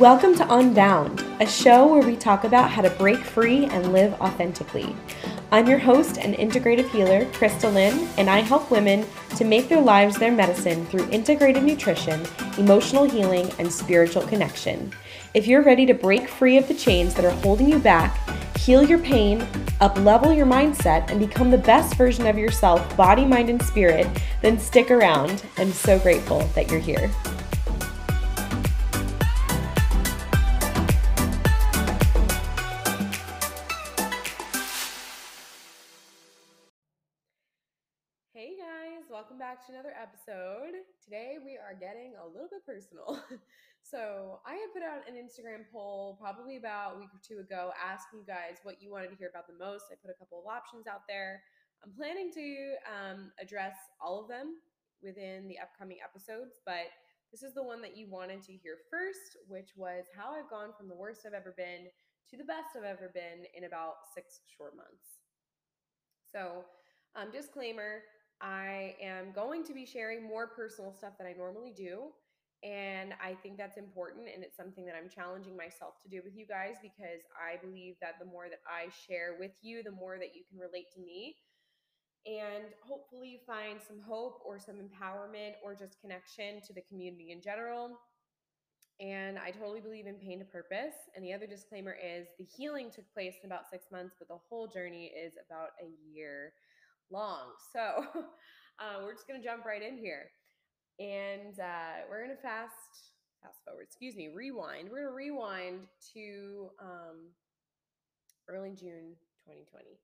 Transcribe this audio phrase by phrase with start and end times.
[0.00, 4.12] Welcome to Unbound, a show where we talk about how to break free and live
[4.20, 4.94] authentically.
[5.50, 9.06] I'm your host and integrative healer, Krista Lynn, and I help women
[9.36, 12.26] to make their lives their medicine through integrative nutrition,
[12.58, 14.92] emotional healing, and spiritual connection.
[15.32, 18.18] If you're ready to break free of the chains that are holding you back,
[18.58, 19.48] heal your pain,
[19.80, 24.06] up level your mindset, and become the best version of yourself, body, mind, and spirit,
[24.42, 25.42] then stick around.
[25.56, 27.10] I'm so grateful that you're here.
[39.56, 40.84] Back to another episode.
[41.00, 43.16] Today we are getting a little bit personal.
[43.80, 47.72] so, I had put out an Instagram poll probably about a week or two ago
[47.80, 49.88] asking you guys what you wanted to hear about the most.
[49.88, 51.40] I put a couple of options out there.
[51.80, 54.60] I'm planning to um, address all of them
[55.00, 56.92] within the upcoming episodes, but
[57.32, 60.76] this is the one that you wanted to hear first, which was how I've gone
[60.76, 61.88] from the worst I've ever been
[62.28, 65.24] to the best I've ever been in about six short months.
[66.28, 66.68] So,
[67.16, 68.04] um, disclaimer
[68.40, 72.12] I am going to be sharing more personal stuff than I normally do.
[72.62, 74.26] And I think that's important.
[74.32, 77.94] And it's something that I'm challenging myself to do with you guys because I believe
[78.00, 81.00] that the more that I share with you, the more that you can relate to
[81.00, 81.36] me.
[82.26, 87.40] And hopefully find some hope or some empowerment or just connection to the community in
[87.40, 87.98] general.
[88.98, 90.96] And I totally believe in pain to purpose.
[91.14, 94.40] And the other disclaimer is the healing took place in about six months, but the
[94.48, 96.52] whole journey is about a year
[97.10, 97.52] long.
[97.72, 98.06] So
[98.78, 100.30] uh, we're just going to jump right in here.
[100.98, 103.12] And uh, we're going to fast,
[103.42, 104.88] fast forward, excuse me, rewind.
[104.90, 105.80] We're going to rewind
[106.14, 107.32] to um,
[108.48, 109.98] early June 2020.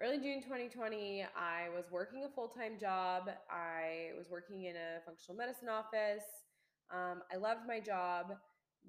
[0.00, 3.30] Early June 2020, I was working a full time job.
[3.50, 6.24] I was working in a functional medicine office.
[6.92, 8.26] Um, I loved my job,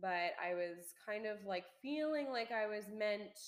[0.02, 3.40] but I was kind of like feeling like I was meant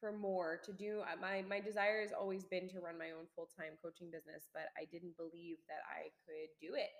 [0.00, 3.26] for more to do uh, my my desire has always been to run my own
[3.34, 6.90] full-time coaching business but i didn't believe that i could do it.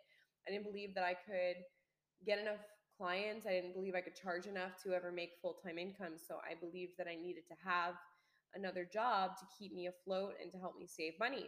[0.46, 1.62] I didn't believe that i could
[2.26, 2.62] get enough
[2.96, 3.46] clients.
[3.46, 6.14] I didn't believe i could charge enough to ever make full-time income.
[6.18, 7.94] So i believed that i needed to have
[8.54, 11.46] another job to keep me afloat and to help me save money.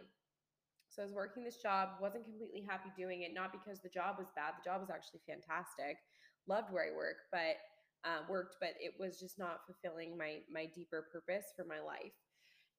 [0.89, 4.17] So i was working this job wasn't completely happy doing it not because the job
[4.19, 4.53] was bad.
[4.59, 5.97] The job was actually fantastic.
[6.47, 7.57] Loved where i work but
[8.05, 12.13] uh, worked, but it was just not fulfilling my my deeper purpose for my life.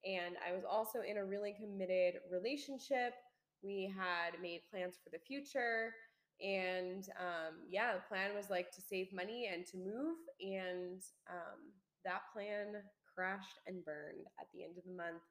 [0.05, 3.15] And I was also in a really committed relationship.
[3.63, 5.95] We had made plans for the future.
[6.43, 10.17] And um, yeah, the plan was like to save money and to move.
[10.41, 11.01] And
[11.31, 11.71] um,
[12.05, 12.83] that plan
[13.15, 15.23] crashed and burned at the end of the month.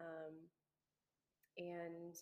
[0.00, 0.34] Um,
[1.58, 2.14] and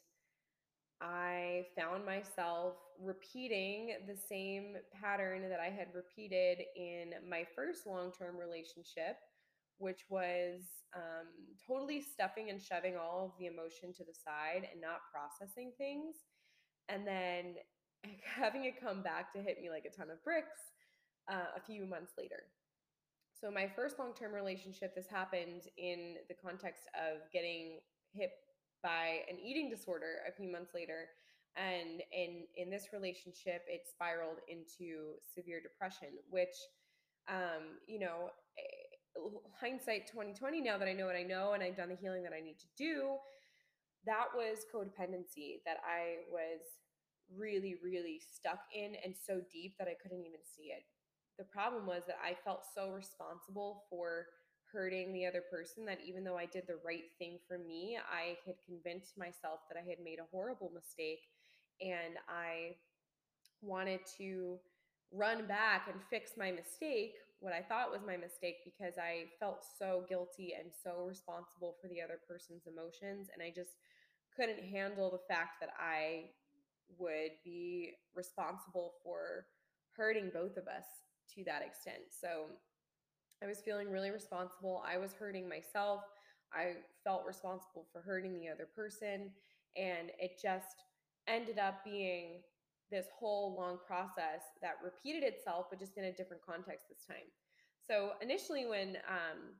[1.04, 8.10] I found myself repeating the same pattern that I had repeated in my first long
[8.10, 9.20] term relationship,
[9.76, 10.62] which was
[10.96, 11.28] um,
[11.68, 16.16] totally stuffing and shoving all of the emotion to the side and not processing things.
[16.88, 17.56] And then
[18.24, 20.72] having it come back to hit me like a ton of bricks
[21.30, 22.44] uh, a few months later.
[23.38, 27.80] So, my first long term relationship, this happened in the context of getting
[28.14, 28.30] hit
[28.84, 31.08] by an eating disorder a few months later
[31.56, 36.54] and in in this relationship it spiraled into severe depression which
[37.28, 39.24] um you know eh,
[39.60, 42.32] hindsight 2020 now that i know what i know and i've done the healing that
[42.36, 43.16] i need to do
[44.04, 46.60] that was codependency that i was
[47.36, 50.84] really really stuck in and so deep that i couldn't even see it.
[51.38, 54.26] The problem was that i felt so responsible for
[54.74, 58.36] hurting the other person that even though I did the right thing for me, I
[58.44, 61.22] had convinced myself that I had made a horrible mistake
[61.80, 62.76] and I
[63.62, 64.58] wanted to
[65.12, 69.64] run back and fix my mistake, what I thought was my mistake, because I felt
[69.78, 73.28] so guilty and so responsible for the other person's emotions.
[73.32, 73.76] And I just
[74.36, 76.30] couldn't handle the fact that I
[76.98, 79.46] would be responsible for
[79.96, 80.84] hurting both of us
[81.34, 82.10] to that extent.
[82.10, 82.46] So
[83.44, 84.82] I was feeling really responsible.
[84.86, 86.00] I was hurting myself.
[86.52, 89.30] I felt responsible for hurting the other person.
[89.76, 90.82] And it just
[91.28, 92.40] ended up being
[92.90, 97.26] this whole long process that repeated itself, but just in a different context this time.
[97.86, 99.56] So initially, when um,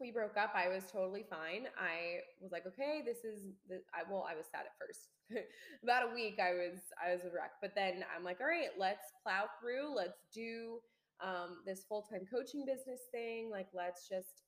[0.00, 1.66] we broke up, I was totally fine.
[1.78, 5.10] I was like, okay, this is the, I, well, I was sad at first.
[5.84, 7.52] About a week, I was I was a wreck.
[7.62, 9.94] But then I'm like, all right, let's plow through.
[9.94, 10.78] Let's do
[11.24, 13.48] um, this full time coaching business thing.
[13.50, 14.44] Like, let's just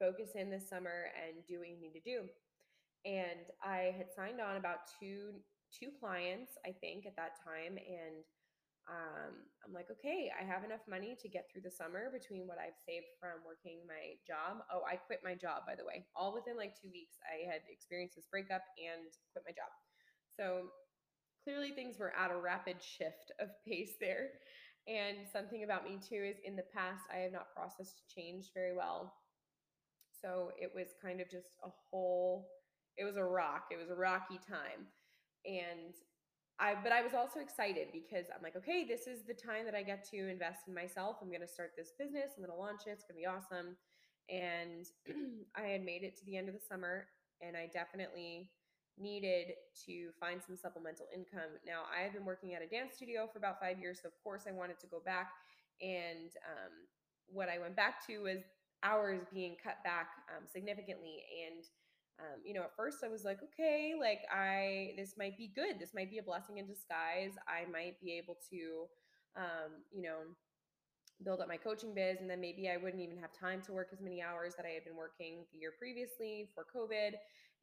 [0.00, 2.24] focus in this summer and do what you need to do.
[3.04, 5.36] And I had signed on about two
[5.68, 8.24] two clients, I think, at that time, and
[8.86, 9.34] um,
[9.66, 12.78] I'm like, okay, I have enough money to get through the summer between what I've
[12.86, 14.62] saved from working my job.
[14.70, 16.06] Oh, I quit my job, by the way.
[16.14, 19.74] All within like two weeks, I had experienced this breakup and quit my job.
[20.38, 20.70] So
[21.42, 24.38] clearly things were at a rapid shift of pace there.
[24.88, 28.74] And something about me too is in the past, I have not processed change very
[28.74, 29.14] well.
[30.22, 32.48] So it was kind of just a whole,
[32.96, 33.66] it was a rock.
[33.70, 34.86] It was a rocky time.
[35.44, 35.94] And
[36.58, 39.74] I but I was also excited because I'm like, okay, this is the time that
[39.74, 41.16] I get to invest in myself.
[41.20, 42.32] I'm gonna start this business.
[42.36, 42.90] I'm gonna launch it.
[42.90, 43.76] It's gonna be awesome.
[44.30, 44.86] And
[45.56, 47.06] I had made it to the end of the summer,
[47.42, 48.50] and I definitely
[48.98, 49.54] needed
[49.86, 51.60] to find some supplemental income.
[51.66, 54.14] Now, I had been working at a dance studio for about five years, so of
[54.22, 55.30] course I wanted to go back.
[55.80, 56.72] And um,
[57.26, 58.40] what I went back to was
[58.82, 61.64] hours being cut back um, significantly, and
[62.18, 65.78] um, you know, at first I was like, okay, like I, this might be good.
[65.78, 67.36] This might be a blessing in disguise.
[67.46, 68.86] I might be able to,
[69.36, 70.24] um, you know,
[71.24, 72.20] build up my coaching biz.
[72.20, 74.70] And then maybe I wouldn't even have time to work as many hours that I
[74.70, 77.16] had been working the year previously for COVID.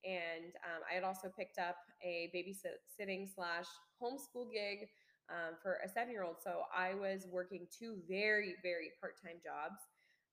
[0.03, 3.65] And um, I had also picked up a babysitting slash
[4.01, 4.89] homeschool gig
[5.29, 6.37] um, for a seven year old.
[6.43, 9.79] So I was working two very, very part time jobs.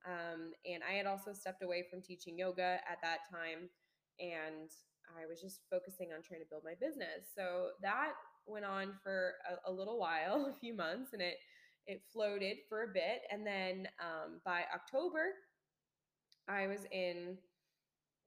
[0.07, 3.69] Um, and I had also stepped away from teaching yoga at that time
[4.19, 4.71] and
[5.19, 7.33] I was just focusing on trying to build my business.
[7.35, 8.13] So that
[8.47, 11.37] went on for a, a little while, a few months, and it
[11.87, 13.23] it floated for a bit.
[13.33, 15.33] And then um, by October,
[16.47, 17.39] I was in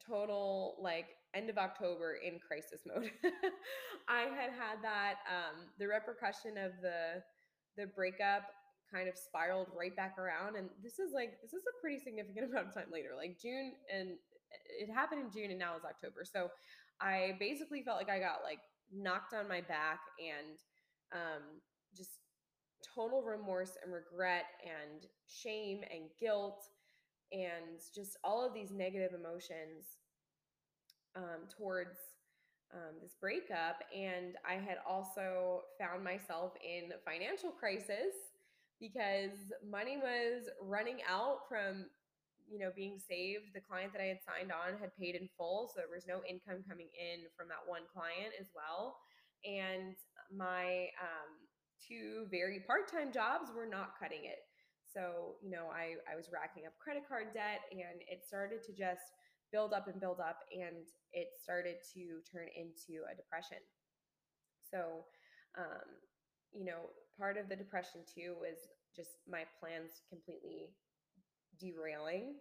[0.06, 3.12] total like end of October in crisis mode.
[4.07, 7.24] I had had that um, the repercussion of the
[7.75, 8.44] the breakup
[8.94, 12.45] kind of spiraled right back around and this is like this is a pretty significant
[12.51, 14.09] amount of time later like june and
[14.80, 16.24] it happened in June and now it's October.
[16.25, 16.50] So
[17.01, 18.59] I basically felt like I got like
[18.91, 20.57] knocked on my back and
[21.13, 21.44] um,
[21.95, 22.19] just
[22.95, 26.62] total remorse and regret and shame and guilt
[27.31, 29.97] and just all of these negative emotions
[31.15, 31.98] um, towards
[32.74, 33.83] um, this breakup.
[33.95, 38.33] And I had also found myself in financial crisis
[38.80, 41.86] because money was running out from
[42.51, 45.71] you know being saved the client that i had signed on had paid in full
[45.71, 49.00] so there was no income coming in from that one client as well
[49.48, 49.95] and
[50.27, 51.31] my um,
[51.80, 54.44] two very part-time jobs were not cutting it
[54.92, 58.71] so you know I, I was racking up credit card debt and it started to
[58.75, 59.16] just
[59.53, 63.61] build up and build up and it started to turn into a depression
[64.59, 65.05] so
[65.57, 65.88] um,
[66.51, 68.57] you know part of the depression too was
[68.95, 70.73] just my plans completely
[71.59, 72.35] derailing.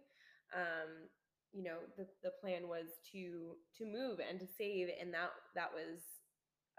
[0.55, 1.09] Um,
[1.51, 5.69] you know, the, the plan was to to move and to save, and that that
[5.73, 6.01] was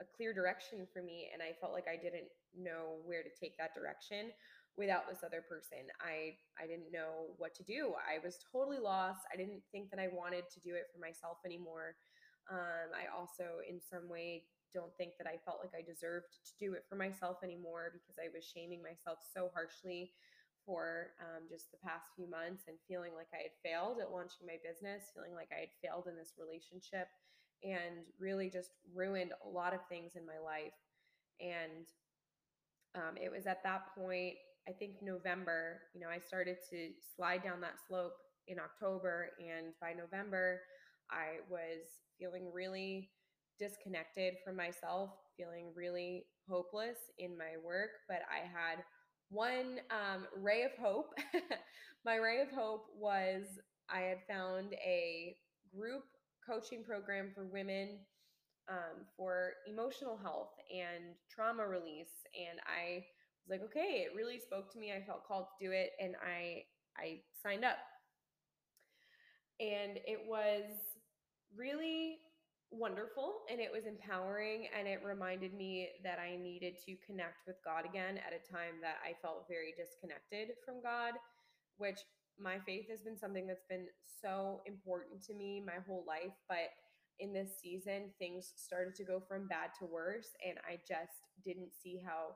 [0.01, 1.31] a clear direction for me.
[1.33, 4.31] And I felt like I didn't know where to take that direction
[4.77, 5.87] without this other person.
[6.03, 7.95] I I didn't know what to do.
[7.99, 9.23] I was totally lost.
[9.33, 11.97] I didn't think that I wanted to do it for myself anymore.
[12.51, 14.45] Um, I also, in some way,
[14.75, 18.19] don't think that I felt like I deserved to do it for myself anymore because
[18.19, 20.13] I was shaming myself so harshly
[20.67, 24.49] for um, just the past few months and feeling like I had failed at launching
[24.49, 27.07] my business, feeling like I had failed in this relationship,
[27.63, 30.77] and really just ruined a lot of things in my life.
[31.41, 31.87] And
[32.95, 34.35] um, it was at that point,
[34.69, 38.15] I think November, you know, I started to slide down that slope
[38.49, 39.31] in October.
[39.39, 40.61] And by November,
[41.11, 41.85] I was
[42.19, 43.11] feeling really
[43.59, 48.83] disconnected from myself, feeling really hopeless in my work, but I had
[49.31, 51.15] one um, ray of hope.
[52.05, 53.45] my ray of hope was
[53.91, 55.37] I had found a
[55.77, 56.05] group
[56.47, 57.99] coaching program for women
[58.69, 62.13] um, for emotional health and trauma release.
[62.35, 63.05] And I
[63.47, 64.93] was like, okay, it really spoke to me.
[64.93, 65.91] I felt called to do it.
[66.01, 66.65] And I,
[66.97, 67.79] I signed up.
[69.61, 70.65] And it was
[71.57, 72.19] really
[72.71, 77.57] wonderful and it was empowering and it reminded me that I needed to connect with
[77.65, 81.15] God again at a time that I felt very disconnected from God,
[81.79, 82.01] which
[82.39, 83.87] my faith has been something that's been
[84.21, 86.75] so important to me my whole life, but
[87.21, 91.71] in this season things started to go from bad to worse and I just didn't
[91.81, 92.35] see how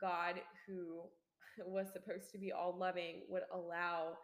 [0.00, 1.02] God who
[1.66, 4.16] was supposed to be all loving would allow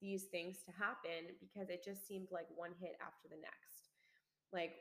[0.00, 3.90] these things to happen because it just seemed like one hit after the next.
[4.52, 4.72] Like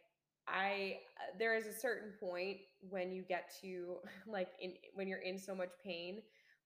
[0.47, 3.97] I uh, there is a certain point when you get to
[4.27, 6.21] like in when you're in so much pain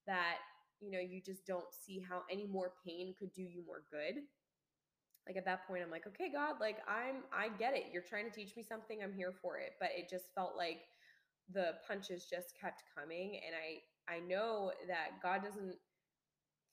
[0.06, 0.36] that
[0.80, 4.22] you know you just don't see how any more pain could do you more good.
[5.26, 7.86] Like at that point I'm like, "Okay, God, like I'm I get it.
[7.92, 9.02] You're trying to teach me something.
[9.02, 10.78] I'm here for it." But it just felt like
[11.52, 15.76] the punches just kept coming and I I know that God doesn't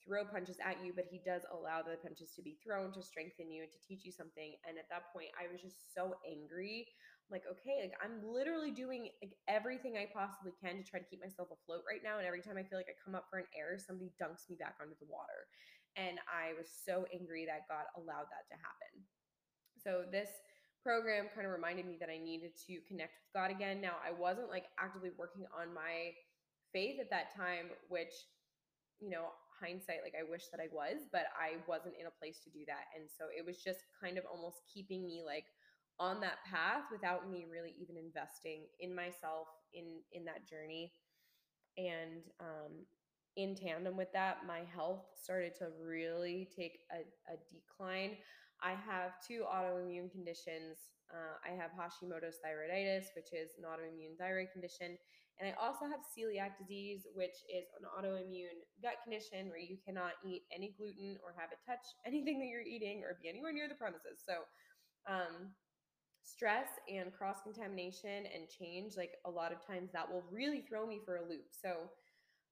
[0.06, 3.50] throw punches at you, but he does allow the punches to be thrown to strengthen
[3.50, 4.54] you and to teach you something.
[4.62, 6.86] And at that point, I was just so angry.
[7.26, 11.08] I'm like, okay, like I'm literally doing like everything I possibly can to try to
[11.10, 12.22] keep myself afloat right now.
[12.22, 14.54] And every time I feel like I come up for an error, somebody dunks me
[14.54, 15.50] back under the water.
[15.98, 18.94] And I was so angry that God allowed that to happen.
[19.74, 20.30] So this
[20.86, 23.82] program kind of reminded me that I needed to connect with God again.
[23.82, 26.14] Now, I wasn't like actively working on my
[26.72, 28.14] faith at that time, which,
[29.02, 32.38] you know, hindsight, like I wish that I was, but I wasn't in a place
[32.44, 32.86] to do that.
[32.94, 35.50] And so it was just kind of almost keeping me like
[35.98, 40.92] on that path without me really even investing in myself in in that journey.
[41.78, 42.86] And um
[43.36, 47.00] in tandem with that, my health started to really take a,
[47.32, 48.16] a decline.
[48.62, 50.92] I have two autoimmune conditions.
[51.12, 54.98] Uh, I have Hashimoto's thyroiditis, which is an autoimmune thyroid condition,
[55.38, 60.16] and I also have celiac disease, which is an autoimmune gut condition where you cannot
[60.24, 63.68] eat any gluten or have it touch anything that you're eating or be anywhere near
[63.68, 64.24] the premises.
[64.24, 64.48] So,
[65.08, 65.52] um,
[66.22, 70.86] stress and cross contamination and change, like a lot of times that will really throw
[70.86, 71.52] me for a loop.
[71.52, 71.86] So,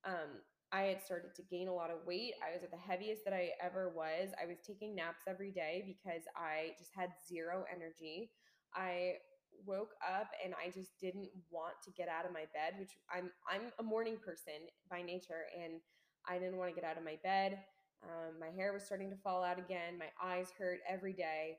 [0.05, 0.45] um,
[0.75, 2.35] I had started to gain a lot of weight.
[2.43, 4.35] I was at the heaviest that I ever was.
[4.43, 8.33] I was taking naps every day because I just had zero energy.
[8.75, 9.23] I
[9.65, 13.31] woke up and I just didn't want to get out of my bed, which I'm
[13.49, 15.81] I'm a morning person by nature and
[16.29, 17.61] I didn't want to get out of my bed.
[18.03, 19.97] Um, my hair was starting to fall out again.
[19.97, 21.59] My eyes hurt every day.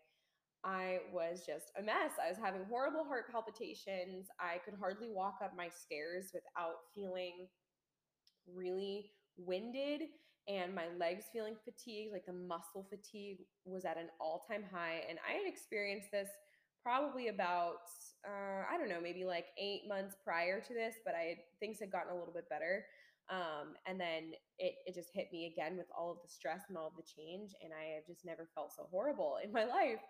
[0.65, 2.19] I was just a mess.
[2.21, 4.27] I was having horrible heart palpitations.
[4.41, 7.47] I could hardly walk up my stairs without feeling
[8.53, 10.01] really winded
[10.47, 12.13] and my legs feeling fatigued.
[12.13, 15.01] Like the muscle fatigue was at an all time high.
[15.09, 16.29] And I had experienced this
[16.83, 17.81] probably about
[18.27, 21.91] uh, I don't know, maybe like eight months prior to this, but I things had
[21.91, 22.85] gotten a little bit better.
[23.29, 26.77] Um, and then it it just hit me again with all of the stress and
[26.77, 30.01] all of the change, and I have just never felt so horrible in my life.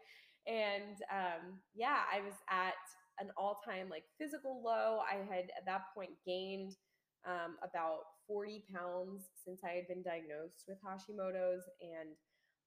[0.48, 2.76] And um, yeah, I was at
[3.20, 5.00] an all time like physical low.
[5.00, 6.76] I had at that point gained
[7.28, 12.16] um, about 40 pounds since I had been diagnosed with Hashimoto's, and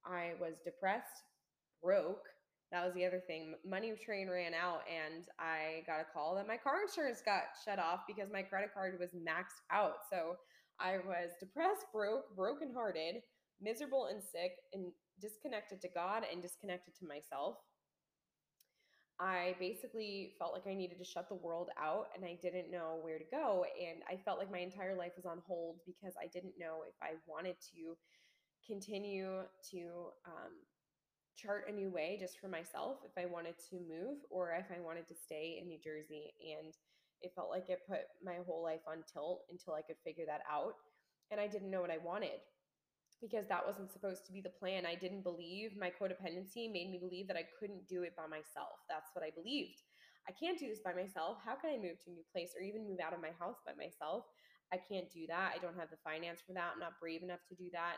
[0.05, 1.23] I was depressed,
[1.83, 2.27] broke,
[2.71, 3.55] that was the other thing.
[3.65, 7.79] Money train ran out, and I got a call that my car insurance got shut
[7.79, 10.05] off because my credit card was maxed out.
[10.11, 10.37] So
[10.79, 13.23] I was depressed, broke, brokenhearted,
[13.61, 17.57] miserable, and sick, and disconnected to God and disconnected to myself.
[19.21, 22.99] I basically felt like I needed to shut the world out and I didn't know
[23.03, 23.65] where to go.
[23.75, 26.95] And I felt like my entire life was on hold because I didn't know if
[27.03, 27.97] I wanted to
[28.65, 29.81] continue to
[30.25, 30.55] um,
[31.37, 34.81] chart a new way just for myself if I wanted to move or if I
[34.81, 36.31] wanted to stay in New Jersey.
[36.59, 36.73] And
[37.21, 40.43] it felt like it put my whole life on tilt until I could figure that
[40.49, 40.75] out.
[41.33, 42.39] And I didn't know what I wanted
[43.21, 44.87] because that wasn't supposed to be the plan.
[44.87, 48.79] I didn't believe my codependency made me believe that I couldn't do it by myself.
[48.89, 49.83] That's what I believed.
[50.29, 51.39] I can't do this by myself.
[51.45, 53.59] How can I move to a new place or even move out of my house
[53.65, 54.25] by myself?
[54.73, 55.57] I can't do that.
[55.57, 56.77] I don't have the finance for that.
[56.77, 57.97] I'm not brave enough to do that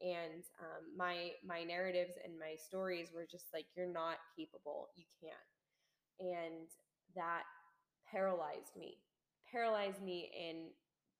[0.00, 5.04] and um, my my narratives and my stories were just like you're not capable you
[5.20, 5.50] can't
[6.20, 6.68] and
[7.16, 7.42] that
[8.10, 8.98] paralyzed me
[9.50, 10.70] paralyzed me in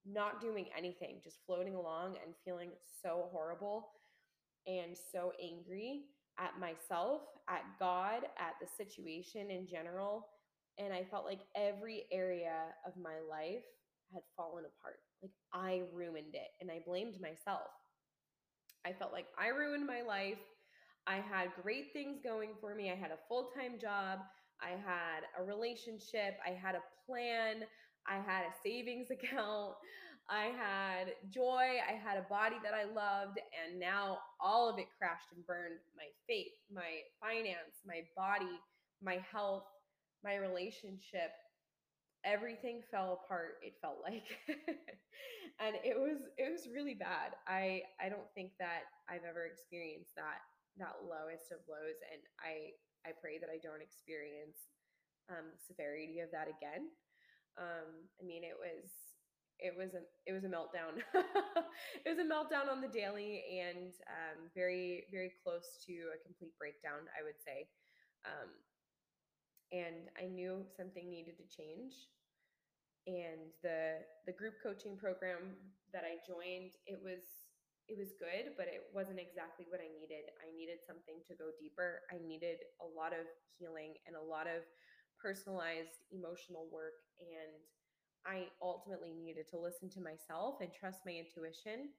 [0.06, 2.70] not doing anything just floating along and feeling
[3.02, 3.88] so horrible
[4.66, 6.02] and so angry
[6.38, 10.26] at myself at god at the situation in general
[10.78, 13.64] and i felt like every area of my life
[14.12, 17.68] had fallen apart like i ruined it and i blamed myself
[18.86, 20.38] I felt like I ruined my life.
[21.06, 22.90] I had great things going for me.
[22.90, 24.20] I had a full time job.
[24.60, 26.38] I had a relationship.
[26.46, 27.64] I had a plan.
[28.06, 29.74] I had a savings account.
[30.30, 31.80] I had joy.
[31.88, 33.38] I had a body that I loved.
[33.56, 38.60] And now all of it crashed and burned my faith, my finance, my body,
[39.02, 39.64] my health,
[40.24, 41.32] my relationship
[42.24, 44.26] everything fell apart it felt like
[45.62, 50.14] and it was it was really bad i i don't think that i've ever experienced
[50.18, 50.42] that
[50.78, 52.74] that lowest of lows and i
[53.06, 54.66] i pray that i don't experience
[55.30, 56.90] um, the severity of that again
[57.58, 58.90] um, i mean it was
[59.58, 61.02] it was a it was a meltdown
[62.06, 66.54] it was a meltdown on the daily and um, very very close to a complete
[66.58, 67.66] breakdown i would say
[68.26, 68.50] um,
[69.72, 71.92] and I knew something needed to change.
[73.08, 75.56] And the the group coaching program
[75.96, 77.24] that I joined, it was
[77.88, 80.28] it was good, but it wasn't exactly what I needed.
[80.44, 82.04] I needed something to go deeper.
[82.12, 83.24] I needed a lot of
[83.56, 84.60] healing and a lot of
[85.20, 87.58] personalized emotional work and
[88.26, 91.90] I ultimately needed to listen to myself and trust my intuition.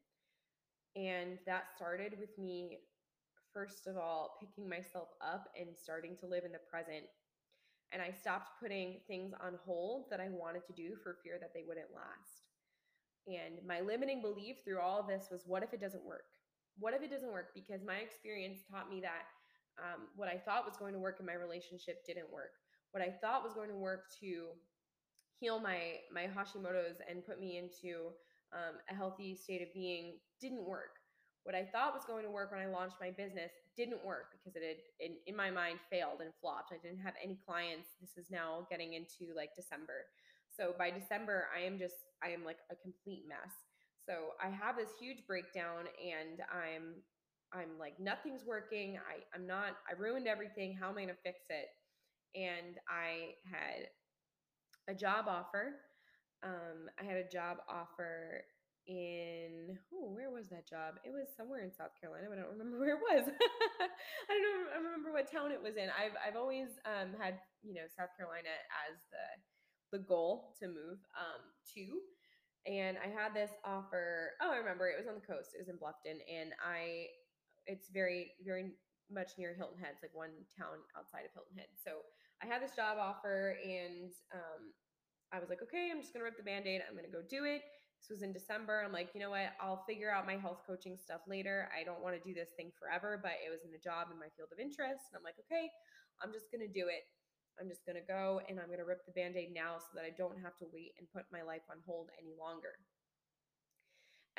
[0.95, 2.79] And that started with me,
[3.53, 7.05] first of all, picking myself up and starting to live in the present.
[7.91, 11.53] And I stopped putting things on hold that I wanted to do for fear that
[11.53, 12.45] they wouldn't last.
[13.25, 16.25] And my limiting belief through all of this was what if it doesn't work?
[16.77, 17.49] What if it doesn't work?
[17.55, 19.25] Because my experience taught me that
[19.81, 22.53] um, what I thought was going to work in my relationship didn't work.
[22.91, 24.47] What I thought was going to work to
[25.39, 28.09] heal my my Hashimoto's and put me into
[28.53, 30.97] um, a healthy state of being didn't work.
[31.43, 34.55] What I thought was going to work when I launched my business didn't work because
[34.55, 36.73] it had, in, in my mind, failed and flopped.
[36.73, 37.89] I didn't have any clients.
[38.01, 40.05] This is now getting into like December.
[40.51, 43.55] So by December, I am just, I am like a complete mess.
[44.05, 47.01] So I have this huge breakdown and I'm,
[47.53, 48.97] I'm like, nothing's working.
[48.97, 50.75] I, I'm not, I ruined everything.
[50.75, 51.69] How am I going to fix it?
[52.35, 53.89] And I had
[54.87, 55.75] a job offer.
[56.43, 58.43] Um, I had a job offer
[58.87, 60.95] in oh where was that job?
[61.05, 63.29] It was somewhere in south carolina but i don't remember where it was.
[64.29, 65.89] I don't remember what town it was in.
[65.93, 68.49] I've, I've always um, had you know south carolina
[68.89, 69.25] as the
[69.97, 71.41] the goal to move um,
[71.75, 71.85] to.
[72.67, 75.71] And i had this offer oh i remember it was on the coast it was
[75.71, 77.07] in bluffton and i
[77.65, 78.75] it's very very
[79.09, 82.03] much near hilton head it's like one town outside of hilton head so
[82.43, 84.71] i had this job offer and um,
[85.33, 87.61] i was like okay i'm just gonna rip the band-aid i'm gonna go do it
[87.99, 88.79] this was in December.
[88.79, 89.51] I'm like, you know what?
[89.59, 91.67] I'll figure out my health coaching stuff later.
[91.75, 94.15] I don't want to do this thing forever, but it was in a job in
[94.15, 95.11] my field of interest.
[95.11, 95.67] And I'm like, okay,
[96.23, 97.03] I'm just going to do it.
[97.59, 99.99] I'm just going to go and I'm going to rip the band aid now so
[99.99, 102.79] that I don't have to wait and put my life on hold any longer.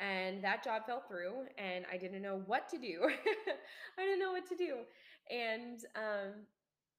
[0.01, 3.05] And that job fell through, and I didn't know what to do.
[3.05, 4.81] I didn't know what to do.
[5.29, 6.49] And um,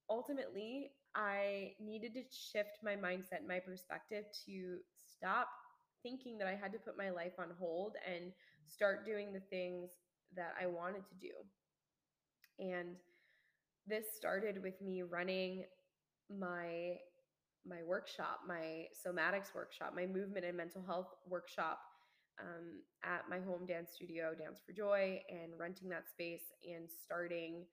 [0.08, 4.78] ultimately, I needed to shift my mindset, my perspective to
[5.16, 5.48] stop
[6.02, 8.32] thinking that I had to put my life on hold and
[8.66, 9.90] start doing the things
[10.34, 11.32] that I wanted to do.
[12.58, 12.96] And
[13.86, 15.64] this started with me running
[16.30, 16.96] my
[17.64, 21.78] my workshop, my somatics workshop, my movement and mental health workshop
[22.40, 27.64] um, at my home dance studio, Dance for Joy, and renting that space and starting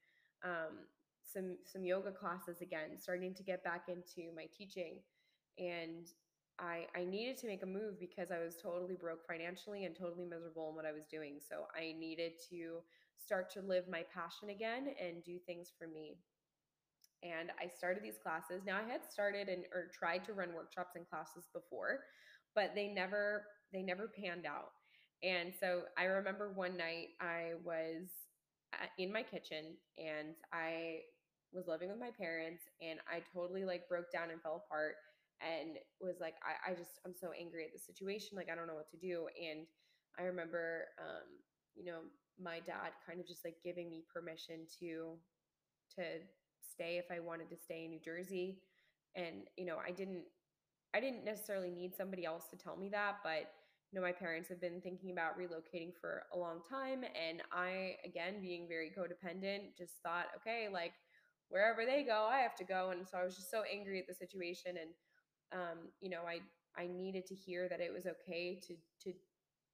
[0.44, 0.86] um,
[1.34, 5.00] some some yoga classes again, starting to get back into my teaching,
[5.58, 6.08] and
[6.60, 10.26] I, I needed to make a move because I was totally broke financially and totally
[10.26, 11.40] miserable in what I was doing.
[11.40, 12.80] So I needed to
[13.18, 16.18] start to live my passion again and do things for me.
[17.24, 18.64] And I started these classes.
[18.66, 22.00] Now I had started and or tried to run workshops and classes before,
[22.56, 24.72] but they never they never panned out.
[25.22, 28.08] And so I remember one night I was
[28.74, 31.00] uh, in my kitchen and I
[31.54, 34.96] was living with my parents and I totally like broke down and fell apart
[35.42, 38.36] and was like, I, I just, I'm so angry at the situation.
[38.36, 39.28] Like, I don't know what to do.
[39.40, 39.66] And
[40.20, 41.28] I remember, um,
[41.76, 42.00] you know,
[42.42, 45.16] my dad kind of just like giving me permission to,
[45.96, 46.04] to
[46.60, 48.60] stay if I wanted to stay in New Jersey.
[49.16, 50.24] And, you know, I didn't,
[50.94, 53.52] I didn't necessarily need somebody else to tell me that, but
[53.92, 57.04] you know, my parents have been thinking about relocating for a long time.
[57.04, 60.94] And I, again, being very codependent, just thought, okay, like
[61.50, 62.92] wherever they go, I have to go.
[62.92, 64.78] And so I was just so angry at the situation.
[64.78, 64.92] And
[65.52, 66.40] um, you know, I
[66.80, 69.14] I needed to hear that it was okay to to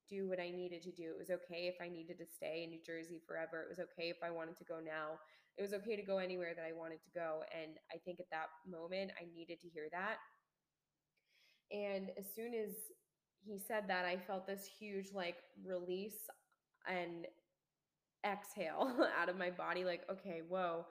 [0.10, 1.10] do what I needed to do.
[1.10, 3.64] It was okay if I needed to stay in New Jersey forever.
[3.64, 5.18] It was okay if I wanted to go now.
[5.58, 7.42] It was okay to go anywhere that I wanted to go.
[7.50, 10.18] And I think at that moment, I needed to hear that.
[11.72, 12.72] And as soon as
[13.44, 16.28] he said that, I felt this huge like release
[16.88, 17.26] and
[18.26, 20.86] exhale out of my body like, okay, whoa,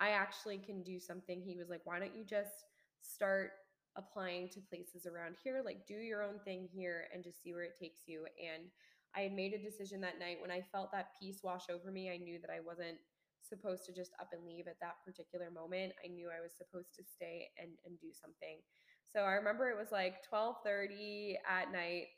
[0.00, 1.40] I actually can do something.
[1.40, 2.64] He was like, why don't you just
[3.00, 3.50] start
[3.96, 5.62] applying to places around here.
[5.64, 8.26] Like, do your own thing here and just see where it takes you.
[8.38, 8.70] And
[9.16, 12.10] I had made a decision that night when I felt that peace wash over me.
[12.10, 12.98] I knew that I wasn't
[13.42, 15.92] supposed to just up and leave at that particular moment.
[16.04, 18.58] I knew I was supposed to stay and, and do something.
[19.12, 22.08] So I remember it was like 12:30 at night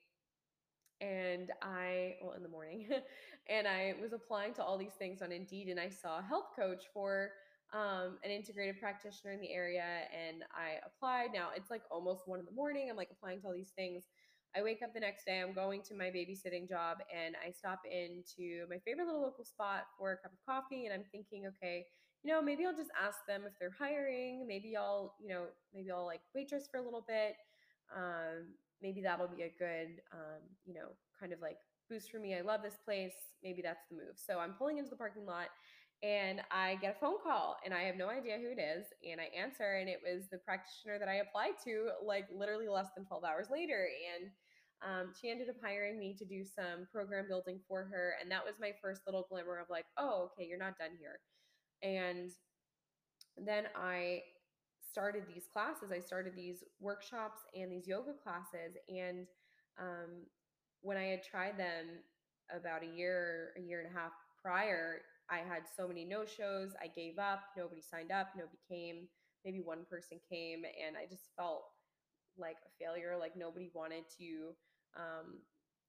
[1.00, 2.88] and I well in the morning
[3.48, 6.50] and I was applying to all these things on Indeed and I saw a health
[6.56, 7.30] coach for
[7.72, 11.28] um, an integrated practitioner in the area and I applied.
[11.32, 12.88] Now it's like almost one in the morning.
[12.90, 14.04] I'm like applying to all these things.
[14.56, 17.82] I wake up the next day, I'm going to my babysitting job, and I stop
[17.86, 20.86] into my favorite little local spot for a cup of coffee.
[20.86, 21.86] And I'm thinking, okay,
[22.24, 24.46] you know, maybe I'll just ask them if they're hiring.
[24.48, 27.36] Maybe I'll, you know, maybe I'll like waitress for a little bit.
[27.94, 32.34] Um, maybe that'll be a good, um, you know, kind of like boost for me.
[32.34, 33.14] I love this place.
[33.42, 34.16] Maybe that's the move.
[34.16, 35.48] So I'm pulling into the parking lot
[36.02, 38.86] and I get a phone call and I have no idea who it is.
[39.10, 42.88] And I answer, and it was the practitioner that I applied to like literally less
[42.96, 43.86] than 12 hours later.
[44.16, 44.30] And
[44.82, 48.14] um, she ended up hiring me to do some program building for her.
[48.20, 51.20] And that was my first little glimmer of like, oh, okay, you're not done here.
[51.82, 52.30] And
[53.36, 54.22] then I
[54.90, 55.92] started these classes.
[55.92, 58.76] I started these workshops and these yoga classes.
[58.88, 59.26] And
[59.78, 60.24] um,
[60.80, 62.00] when I had tried them
[62.54, 66.72] about a year, a year and a half prior, I had so many no shows.
[66.82, 67.40] I gave up.
[67.56, 68.30] Nobody signed up.
[68.36, 69.08] Nobody came.
[69.44, 71.62] Maybe one person came, and I just felt
[72.36, 73.16] like a failure.
[73.18, 74.52] Like nobody wanted to
[74.96, 75.40] um,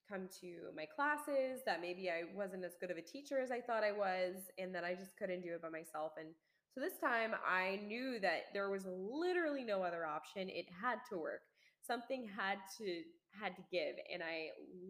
[0.08, 1.62] come to my classes.
[1.66, 4.74] That maybe I wasn't as good of a teacher as I thought I was, and
[4.76, 6.14] that I just couldn't do it by myself.
[6.20, 6.30] And
[6.74, 10.50] so this time I knew that there was literally no other option.
[10.50, 11.42] It had to work.
[11.86, 13.02] Something had to
[13.40, 14.50] had to give, and I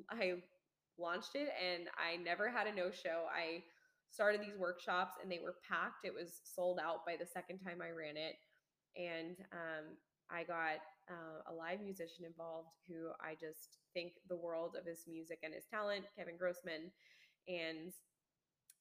[0.10, 0.34] I
[0.98, 3.26] launched it, and I never had a no show.
[3.34, 3.64] I
[4.12, 6.06] started these workshops and they were packed.
[6.06, 8.36] It was sold out by the second time I ran it.
[8.96, 9.96] And um,
[10.30, 15.06] I got uh, a live musician involved who I just think the world of his
[15.08, 16.92] music and his talent, Kevin Grossman.
[17.48, 17.94] And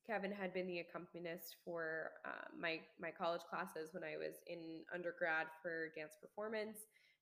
[0.07, 4.83] Kevin had been the accompanist for uh, my my college classes when I was in
[4.93, 6.79] undergrad for dance performance,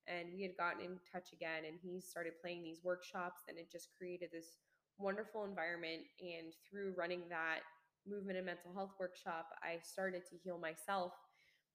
[0.06, 1.64] and we had gotten in touch again.
[1.66, 4.56] And he started playing these workshops, and it just created this
[4.98, 6.02] wonderful environment.
[6.20, 7.60] And through running that
[8.08, 11.12] movement and mental health workshop, I started to heal myself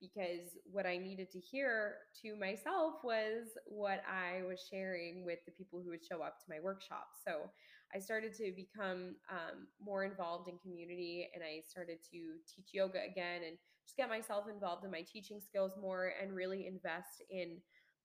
[0.01, 5.53] because what I needed to hear to myself was what I was sharing with the
[5.53, 7.07] people who would show up to my workshop.
[7.25, 7.49] So
[7.95, 12.17] I started to become um, more involved in community and I started to
[12.53, 16.67] teach yoga again and just get myself involved in my teaching skills more and really
[16.67, 17.57] invest in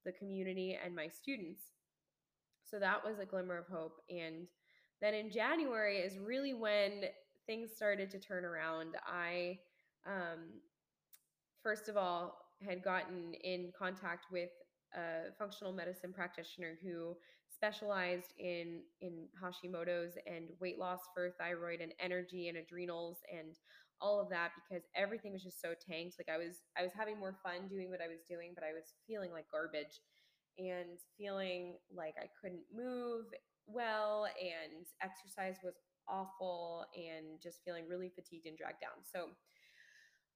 [0.05, 1.63] the community and my students.
[2.65, 3.97] So that was a glimmer of hope.
[4.09, 4.47] And
[5.01, 7.05] then in January is really when
[7.49, 8.95] things started to turn around.
[9.09, 9.59] I,
[10.07, 10.61] um,
[11.63, 14.51] first of all, had gotten in contact with
[14.95, 17.17] a functional medicine practitioner who
[17.53, 23.57] specialized in in Hashimoto's and weight loss for thyroid and energy and adrenals and
[24.01, 27.19] all of that because everything was just so tanked like I was I was having
[27.19, 30.01] more fun doing what I was doing but I was feeling like garbage
[30.59, 33.27] and feeling like I couldn't move
[33.67, 35.75] well and exercise was
[36.11, 39.05] awful and just feeling really fatigued and dragged down.
[39.05, 39.31] So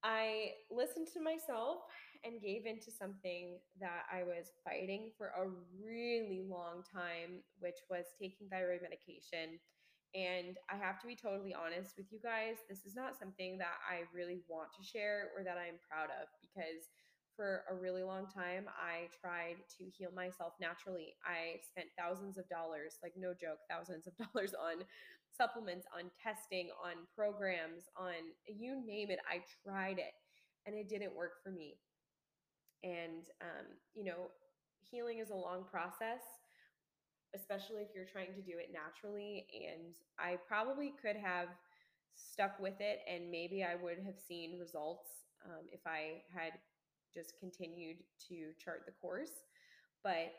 [0.03, 1.87] I listened to myself
[2.23, 5.47] and gave into something that I was fighting for a
[5.79, 9.59] really long time, which was taking thyroid medication.
[10.15, 13.81] And I have to be totally honest with you guys, this is not something that
[13.89, 16.91] I really want to share or that I'm proud of because
[17.35, 21.15] for a really long time I tried to heal myself naturally.
[21.25, 24.85] I spent thousands of dollars, like no joke, thousands of dollars on
[25.35, 28.13] supplements, on testing, on programs, on
[28.47, 29.19] you name it.
[29.29, 30.13] I tried it
[30.65, 31.75] and it didn't work for me.
[32.83, 33.65] And, um,
[33.95, 34.29] you know,
[34.79, 36.21] healing is a long process,
[37.35, 39.47] especially if you're trying to do it naturally.
[39.53, 41.47] And I probably could have
[42.15, 45.07] stuck with it and maybe I would have seen results
[45.45, 46.53] um, if I had
[47.13, 49.43] just continued to chart the course.
[50.03, 50.33] But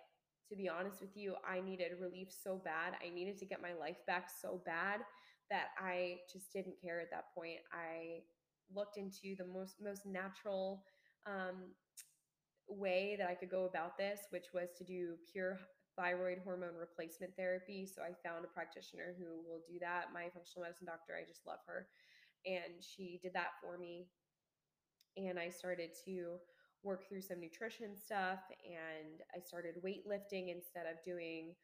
[0.49, 2.95] to be honest with you, I needed relief so bad.
[3.05, 5.01] I needed to get my life back so bad
[5.51, 7.59] that I just didn't care at that point.
[7.73, 8.23] I
[8.75, 10.85] looked into the most most natural
[11.27, 11.75] um,
[12.69, 15.59] way that I could go about this, which was to do pure
[15.97, 17.87] thyroid hormone replacement therapy.
[17.87, 20.07] So I found a practitioner who will do that.
[20.13, 21.87] My functional medicine doctor, I just love her.
[22.47, 24.07] And she did that for me.
[25.17, 26.39] And I started to
[26.85, 31.55] work through some nutrition stuff and I started weightlifting instead of doing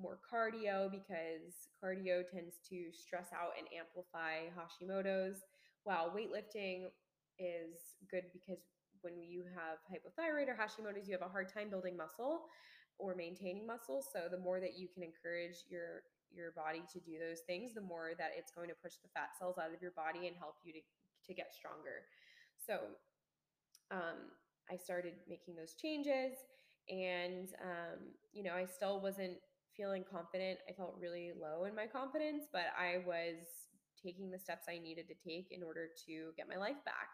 [0.00, 5.44] more cardio because cardio tends to stress out and amplify Hashimoto's,
[5.84, 6.88] while weightlifting
[7.38, 8.58] is good because
[9.02, 12.48] when you have hypothyroid or Hashimoto's, you have a hard time building muscle
[12.98, 14.04] or maintaining muscle.
[14.12, 17.82] So the more that you can encourage your your body to do those things, the
[17.82, 20.54] more that it's going to push the fat cells out of your body and help
[20.62, 20.78] you to,
[21.26, 22.06] to get stronger.
[22.54, 22.86] So
[23.90, 24.30] um,
[24.70, 26.36] I started making those changes.
[26.88, 27.98] And, um,
[28.32, 29.38] you know, I still wasn't
[29.76, 30.58] feeling confident.
[30.68, 33.70] I felt really low in my confidence, but I was
[34.02, 37.08] taking the steps I needed to take in order to get my life back.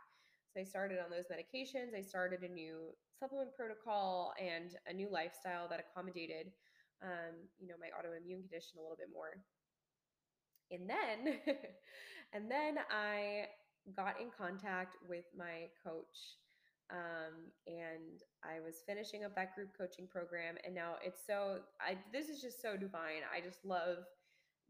[0.54, 1.96] So I started on those medications.
[1.96, 6.52] I started a new supplement protocol and a new lifestyle that accommodated,
[7.02, 9.42] um, you know, my autoimmune condition a little bit more.
[10.70, 11.38] And then,
[12.32, 13.46] and then I
[13.94, 16.38] got in contact with my coach
[16.90, 21.98] um, and I was finishing up that group coaching program, and now it's so I
[22.12, 23.26] this is just so divine.
[23.26, 24.06] I just love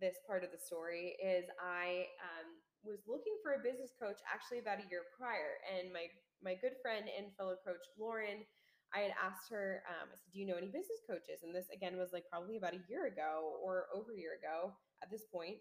[0.00, 1.16] this part of the story.
[1.20, 2.48] Is I um,
[2.86, 5.58] was looking for a business coach actually about a year prior.
[5.66, 6.06] And my
[6.40, 8.46] my good friend and fellow coach Lauren,
[8.94, 11.66] I had asked her, um, I said, "Do you know any business coaches?" And this
[11.74, 15.26] again was like probably about a year ago or over a year ago at this
[15.26, 15.58] point.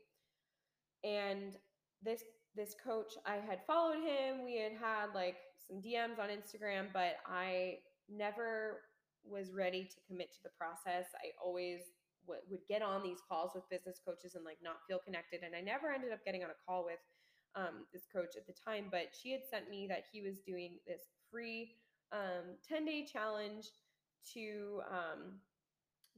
[1.03, 1.57] And
[2.05, 2.23] this
[2.55, 4.45] this coach, I had followed him.
[4.45, 8.81] We had had like some DMs on Instagram, but I never
[9.23, 11.09] was ready to commit to the process.
[11.15, 11.81] I always
[12.27, 15.41] w- would get on these calls with business coaches and like not feel connected.
[15.43, 16.99] And I never ended up getting on a call with
[17.55, 20.77] um, this coach at the time, but she had sent me that he was doing
[20.85, 21.01] this
[21.31, 21.75] free
[22.11, 23.65] um, 10 day challenge
[24.33, 25.39] to um,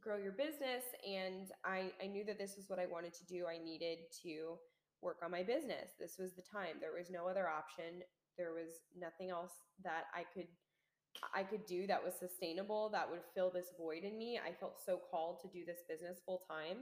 [0.02, 0.84] grow your business.
[1.08, 3.46] And I, I knew that this was what I wanted to do.
[3.46, 4.58] I needed to
[5.02, 5.92] work on my business.
[6.00, 6.78] This was the time.
[6.82, 8.02] There was no other option.
[8.38, 10.48] There was nothing else that I could
[11.34, 14.40] I could do that was sustainable that would fill this void in me.
[14.40, 16.78] I felt so called to do this business full time.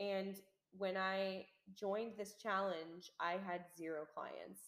[0.00, 0.36] And
[0.76, 1.46] when I
[1.78, 4.60] joined this challenge, I had zero clients.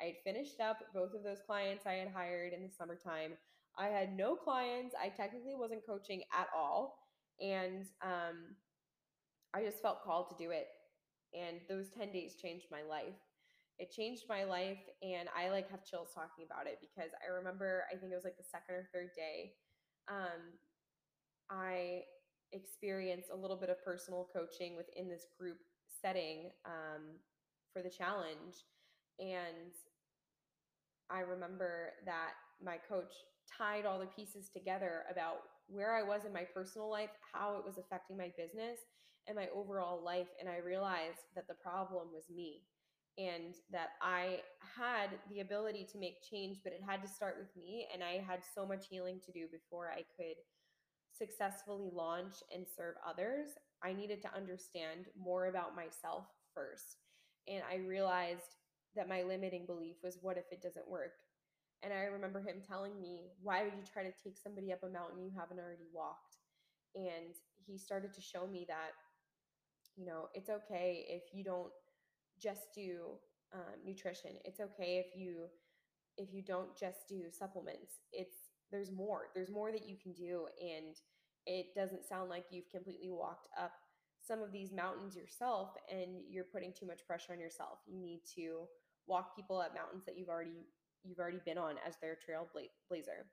[0.00, 3.32] I had finished up both of those clients I had hired in the summertime.
[3.76, 4.94] I had no clients.
[5.00, 6.98] I technically wasn't coaching at all.
[7.40, 8.56] And um,
[9.54, 10.66] I just felt called to do it.
[11.34, 13.14] And those 10 days changed my life
[13.78, 17.84] it changed my life and i like have chills talking about it because i remember
[17.92, 19.52] i think it was like the second or third day
[20.08, 20.54] um,
[21.50, 22.00] i
[22.52, 25.58] experienced a little bit of personal coaching within this group
[26.02, 27.18] setting um,
[27.72, 28.64] for the challenge
[29.20, 29.72] and
[31.10, 33.12] i remember that my coach
[33.56, 35.38] tied all the pieces together about
[35.68, 38.80] where i was in my personal life how it was affecting my business
[39.26, 42.62] and my overall life and i realized that the problem was me
[43.18, 44.40] and that I
[44.76, 47.88] had the ability to make change, but it had to start with me.
[47.92, 50.38] And I had so much healing to do before I could
[51.12, 53.48] successfully launch and serve others.
[53.82, 56.98] I needed to understand more about myself first.
[57.48, 58.56] And I realized
[58.94, 61.12] that my limiting belief was what if it doesn't work?
[61.82, 64.88] And I remember him telling me, Why would you try to take somebody up a
[64.88, 66.38] mountain you haven't already walked?
[66.94, 67.34] And
[67.66, 68.94] he started to show me that,
[69.96, 71.70] you know, it's okay if you don't
[72.40, 73.18] just do
[73.54, 74.32] um, nutrition.
[74.44, 75.46] It's okay if you
[76.16, 78.00] if you don't just do supplements.
[78.12, 78.36] It's
[78.70, 79.28] there's more.
[79.34, 80.96] There's more that you can do, and
[81.46, 83.72] it doesn't sound like you've completely walked up
[84.26, 87.78] some of these mountains yourself, and you're putting too much pressure on yourself.
[87.86, 88.64] You need to
[89.06, 90.66] walk people up mountains that you've already
[91.04, 93.24] you've already been on as their trailblazer.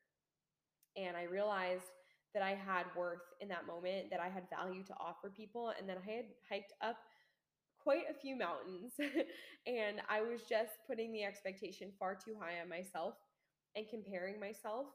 [0.96, 1.92] And I realized
[2.34, 5.90] that I had worth in that moment, that I had value to offer people, and
[5.90, 6.98] that I had hiked up
[7.86, 8.98] quite a few mountains
[9.70, 13.14] and I was just putting the expectation far too high on myself
[13.78, 14.88] and comparing myself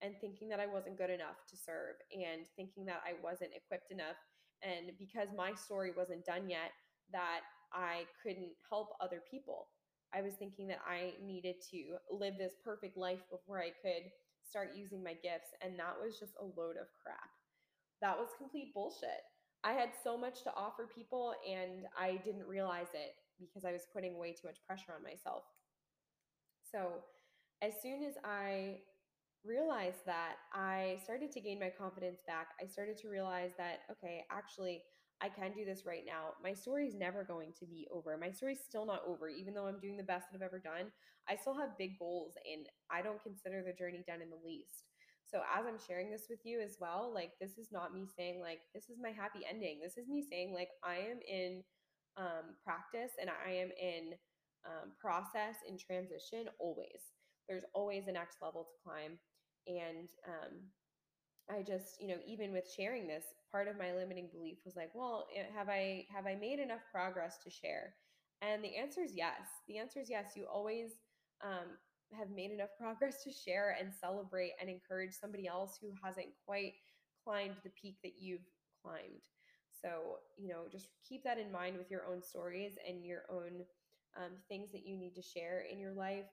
[0.00, 3.90] and thinking that I wasn't good enough to serve and thinking that I wasn't equipped
[3.90, 4.14] enough
[4.62, 6.70] and because my story wasn't done yet
[7.10, 7.42] that
[7.74, 9.66] I couldn't help other people.
[10.14, 14.06] I was thinking that I needed to live this perfect life before I could
[14.48, 17.26] start using my gifts and that was just a load of crap.
[18.00, 19.26] That was complete bullshit
[19.66, 23.86] I had so much to offer people and I didn't realize it because I was
[23.92, 25.44] putting way too much pressure on myself.
[26.70, 27.04] So,
[27.62, 28.80] as soon as I
[29.44, 32.48] realized that, I started to gain my confidence back.
[32.62, 34.82] I started to realize that, okay, actually,
[35.22, 36.34] I can do this right now.
[36.42, 38.18] My story is never going to be over.
[38.18, 40.92] My story's still not over, even though I'm doing the best that I've ever done.
[41.28, 44.85] I still have big goals and I don't consider the journey done in the least.
[45.26, 48.40] So as I'm sharing this with you as well, like this is not me saying
[48.40, 49.80] like this is my happy ending.
[49.82, 51.62] This is me saying like I am in
[52.16, 54.14] um, practice and I am in
[54.64, 57.12] um, process in transition always.
[57.48, 59.18] There's always a next level to climb,
[59.66, 60.66] and um,
[61.50, 64.90] I just you know even with sharing this, part of my limiting belief was like,
[64.94, 67.94] well, eh, have I have I made enough progress to share?
[68.42, 69.40] And the answer is yes.
[69.68, 70.32] The answer is yes.
[70.36, 70.90] You always
[71.44, 71.78] um,
[72.12, 76.74] have made enough progress to share and celebrate and encourage somebody else who hasn't quite
[77.24, 78.46] climbed the peak that you've
[78.82, 79.26] climbed.
[79.82, 83.64] So, you know, just keep that in mind with your own stories and your own
[84.16, 86.26] um, things that you need to share in your life.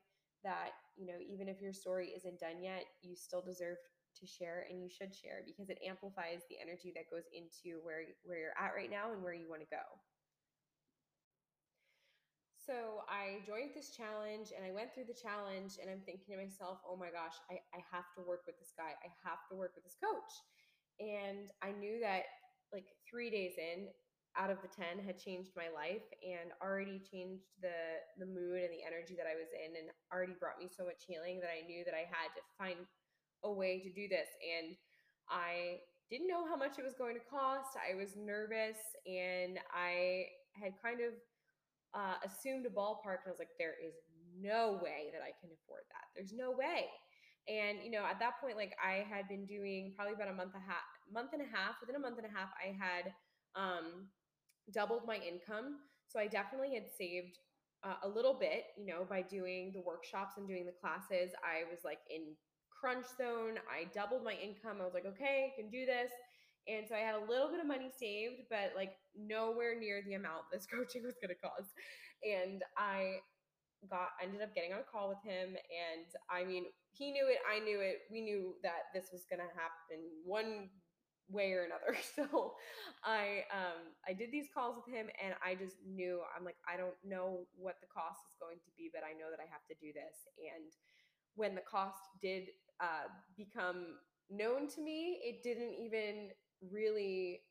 [0.44, 3.78] That, you know, even if your story isn't done yet, you still deserve
[4.20, 8.04] to share and you should share because it amplifies the energy that goes into where,
[8.24, 9.84] where you're at right now and where you want to go.
[12.64, 16.40] So I joined this challenge and I went through the challenge and I'm thinking to
[16.40, 18.96] myself, oh my gosh, I, I have to work with this guy.
[18.96, 20.32] I have to work with this coach.
[21.04, 22.24] And I knew that
[22.72, 23.92] like three days in,
[24.40, 28.74] out of the 10 had changed my life and already changed the the mood and
[28.74, 31.62] the energy that I was in and already brought me so much healing that I
[31.68, 32.82] knew that I had to find
[33.46, 34.74] a way to do this and
[35.30, 37.78] I didn't know how much it was going to cost.
[37.78, 41.14] I was nervous and I had kind of
[41.94, 43.94] uh, assumed a ballpark and I was like, there is
[44.38, 46.10] no way that I can afford that.
[46.16, 46.90] There's no way.
[47.48, 50.56] And you know, at that point, like I had been doing probably about a month
[50.56, 51.76] a half, month and a half.
[51.82, 53.12] Within a month and a half, I had
[53.56, 54.08] um,
[54.72, 55.80] doubled my income.
[56.08, 57.38] So I definitely had saved
[57.84, 61.34] uh, a little bit, you know, by doing the workshops and doing the classes.
[61.44, 62.36] I was like in
[62.72, 63.60] crunch zone.
[63.68, 64.78] I doubled my income.
[64.80, 66.12] I was like, okay, I can do this.
[66.68, 70.14] And so I had a little bit of money saved, but like nowhere near the
[70.16, 71.72] amount this coaching was going to cost.
[72.24, 73.20] And I
[73.90, 77.40] got ended up getting on a call with him and I mean, he knew it,
[77.44, 78.08] I knew it.
[78.12, 80.70] We knew that this was going to happen one
[81.30, 81.98] way or another.
[82.16, 82.54] So
[83.04, 86.78] I um I did these calls with him and I just knew I'm like I
[86.78, 89.66] don't know what the cost is going to be, but I know that I have
[89.68, 90.28] to do this.
[90.40, 90.72] And
[91.36, 93.98] when the cost did uh, become
[94.30, 96.30] known to me, it didn't even
[96.72, 97.42] really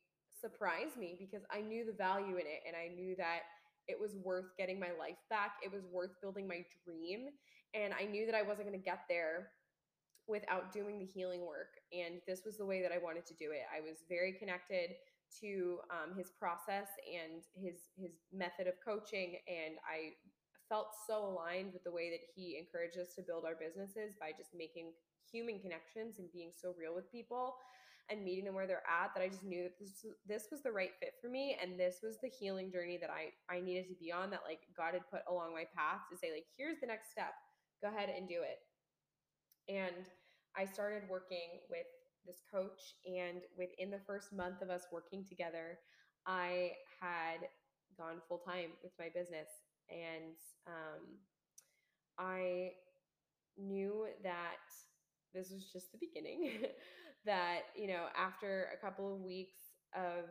[0.41, 3.41] surprised me because I knew the value in it and I knew that
[3.89, 5.55] it was worth getting my life back.
[5.65, 7.29] It was worth building my dream.
[7.75, 9.49] And I knew that I wasn't going to get there
[10.29, 11.81] without doing the healing work.
[11.93, 13.67] And this was the way that I wanted to do it.
[13.75, 14.95] I was very connected
[15.41, 20.13] to um, his process and his his method of coaching, and I
[20.69, 24.33] felt so aligned with the way that he encouraged us to build our businesses by
[24.37, 24.93] just making
[25.31, 27.57] human connections and being so real with people
[28.13, 30.71] and meeting them where they're at that I just knew that this this was the
[30.71, 33.95] right fit for me and this was the healing journey that I I needed to
[33.95, 36.87] be on that like God had put along my path to say like here's the
[36.87, 37.33] next step.
[37.83, 38.61] Go ahead and do it.
[39.73, 40.07] And
[40.57, 41.87] I started working with
[42.27, 45.79] this coach and within the first month of us working together
[46.27, 47.49] I had
[47.99, 49.49] gone full time with my business
[49.91, 51.19] and um,
[52.19, 52.73] I
[53.59, 54.63] knew that
[55.35, 56.51] this was just the beginning
[57.25, 59.57] that you know after a couple of weeks
[59.95, 60.29] of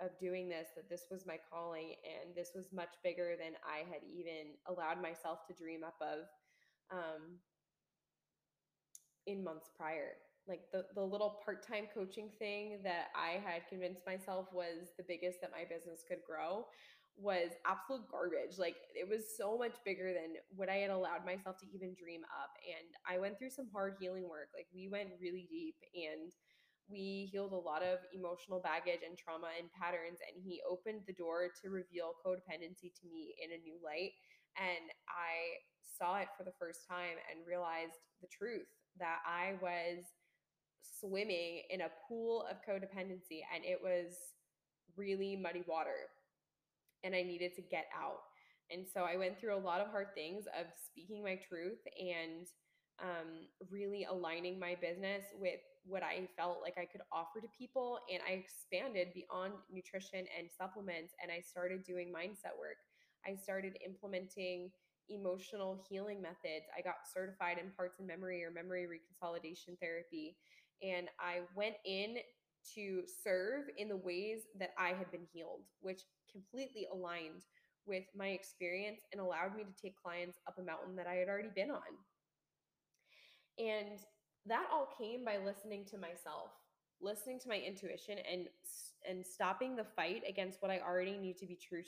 [0.00, 3.78] of doing this that this was my calling and this was much bigger than i
[3.78, 6.26] had even allowed myself to dream up of
[6.90, 7.38] um,
[9.26, 10.12] in months prior.
[10.48, 15.40] Like the, the little part-time coaching thing that i had convinced myself was the biggest
[15.42, 16.64] that my business could grow
[17.16, 18.58] was absolute garbage.
[18.58, 22.22] Like it was so much bigger than what I had allowed myself to even dream
[22.30, 22.52] up.
[22.64, 24.50] And I went through some hard healing work.
[24.54, 26.32] Like we went really deep and
[26.88, 30.18] we healed a lot of emotional baggage and trauma and patterns.
[30.24, 34.16] And he opened the door to reveal codependency to me in a new light.
[34.58, 38.66] And I saw it for the first time and realized the truth
[38.98, 40.02] that I was
[40.82, 44.12] swimming in a pool of codependency and it was
[44.96, 46.10] really muddy water
[47.04, 48.20] and I needed to get out.
[48.70, 52.46] And so I went through a lot of hard things of speaking my truth and
[53.02, 57.98] um, really aligning my business with what I felt like I could offer to people.
[58.12, 62.78] And I expanded beyond nutrition and supplements and I started doing mindset work.
[63.26, 64.70] I started implementing
[65.08, 66.70] emotional healing methods.
[66.76, 70.36] I got certified in parts and memory or memory reconsolidation therapy.
[70.82, 72.16] And I went in
[72.74, 77.44] to serve in the ways that I had been healed, which completely aligned
[77.86, 81.28] with my experience and allowed me to take clients up a mountain that I had
[81.28, 81.80] already been on.
[83.58, 83.98] And
[84.46, 86.50] that all came by listening to myself,
[87.00, 88.46] listening to my intuition and
[89.08, 91.82] and stopping the fight against what I already knew to be true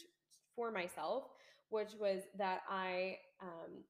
[0.57, 1.25] for myself,
[1.69, 3.85] which was that I um,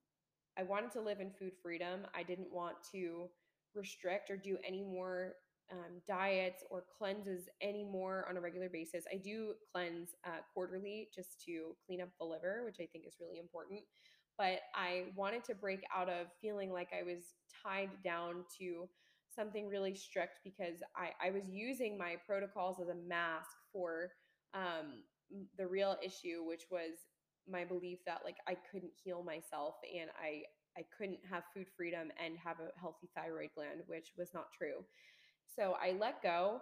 [0.57, 2.01] I wanted to live in food freedom.
[2.15, 3.29] I didn't want to
[3.73, 5.33] restrict or do any more
[5.71, 9.05] um, diets or cleanses anymore on a regular basis.
[9.11, 13.15] I do cleanse uh, quarterly just to clean up the liver, which I think is
[13.19, 13.81] really important.
[14.37, 18.89] But I wanted to break out of feeling like I was tied down to
[19.33, 24.11] something really strict because I, I was using my protocols as a mask for
[24.53, 25.03] um,
[25.57, 26.93] the real issue, which was
[27.49, 30.43] my belief that like I couldn't heal myself and I
[30.75, 34.83] I couldn't have food freedom and have a healthy thyroid gland, which was not true.
[35.55, 36.61] So I let go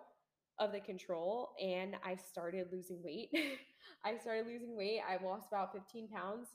[0.59, 3.29] of the control and I started losing weight.
[4.05, 4.99] I started losing weight.
[5.07, 6.49] I lost about 15 pounds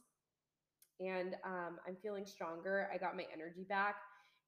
[1.00, 2.88] and um, I'm feeling stronger.
[2.92, 3.96] I got my energy back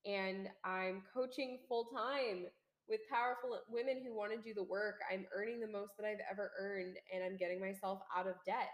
[0.07, 2.47] and I'm coaching full time
[2.89, 5.01] with powerful women who want to do the work.
[5.13, 8.73] I'm earning the most that I've ever earned and I'm getting myself out of debt.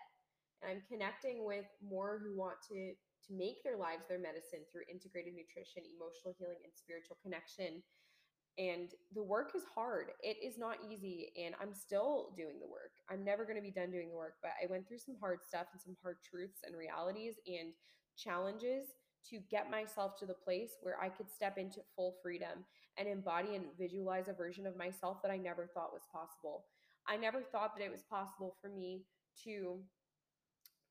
[0.62, 2.94] And I'm connecting with more who want to
[3.24, 7.80] to make their lives their medicine through integrated nutrition, emotional healing and spiritual connection
[8.58, 10.12] and the work is hard.
[10.22, 12.92] It is not easy and i'm still doing the work.
[13.10, 15.40] I'm never going to be done doing the work but i went through some hard
[15.46, 17.72] stuff and some hard truths and realities and
[18.16, 18.86] challenges
[19.30, 22.64] to get myself to the place where i could step into full freedom
[22.98, 26.64] and embody and visualize a version of myself that i never thought was possible.
[27.06, 29.02] I never thought that it was possible for me
[29.44, 29.78] to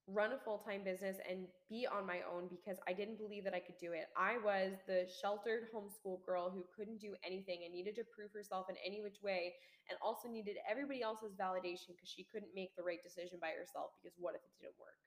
[0.08, 3.54] run a full time business and be on my own because I didn't believe that
[3.56, 4.12] I could do it.
[4.18, 8.68] I was the sheltered homeschool girl who couldn't do anything and needed to prove herself
[8.70, 9.54] in any which way
[9.90, 13.96] and also needed everybody else's validation because she couldn't make the right decision by herself
[14.02, 15.00] because what if it didn't work?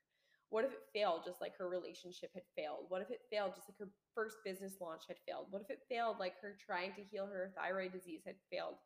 [0.49, 2.89] What if it failed just like her relationship had failed?
[2.89, 5.51] What if it failed just like her first business launch had failed?
[5.51, 8.81] What if it failed like her trying to heal her thyroid disease had failed?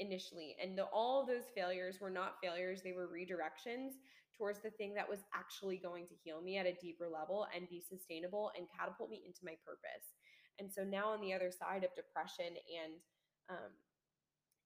[0.00, 0.56] initially.
[0.60, 4.00] And the, all those failures were not failures, they were redirections
[4.40, 7.68] towards the thing that was actually going to heal me at a deeper level and
[7.68, 10.16] be sustainable and catapult me into my purpose.
[10.58, 12.92] And so now on the other side of depression and
[13.50, 13.72] um,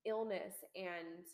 [0.07, 1.27] illness and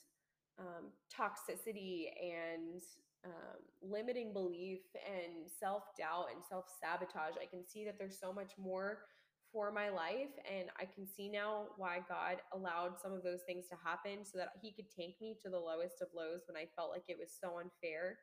[0.58, 2.80] um, toxicity and
[3.24, 8.32] um, limiting belief and self doubt and self sabotage, I can see that there's so
[8.32, 9.00] much more
[9.52, 10.32] for my life.
[10.48, 14.38] And I can see now why God allowed some of those things to happen so
[14.38, 17.18] that He could take me to the lowest of lows when I felt like it
[17.18, 18.18] was so unfair.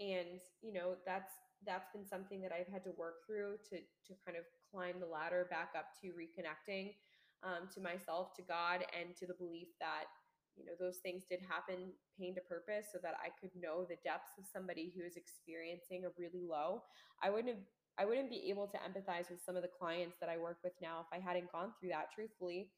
[0.00, 1.32] And, you know, that's
[1.64, 5.06] that's been something that I've had to work through to to kind of climb the
[5.06, 6.94] ladder back up to reconnecting
[7.42, 10.10] um, to myself, to God, and to the belief that
[10.56, 13.96] you know those things did happen pain to purpose so that i could know the
[14.04, 16.82] depths of somebody who is experiencing a really low.
[17.22, 17.64] I wouldn't have
[17.98, 20.72] I wouldn't be able to empathize with some of the clients that I work with
[20.80, 22.70] now if I hadn't gone through that, truthfully,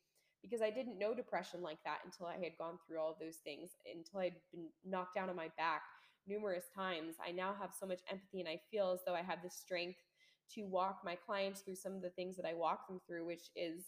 [0.43, 3.37] because I didn't know depression like that until I had gone through all of those
[3.45, 5.83] things, until I'd been knocked down on my back
[6.27, 7.17] numerous times.
[7.27, 9.99] I now have so much empathy and I feel as though I have the strength
[10.55, 13.51] to walk my clients through some of the things that I walk them through, which
[13.57, 13.87] is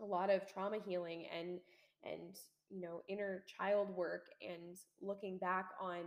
[0.00, 1.60] a lot of trauma healing and
[2.04, 2.36] and
[2.70, 6.04] you know inner child work and looking back on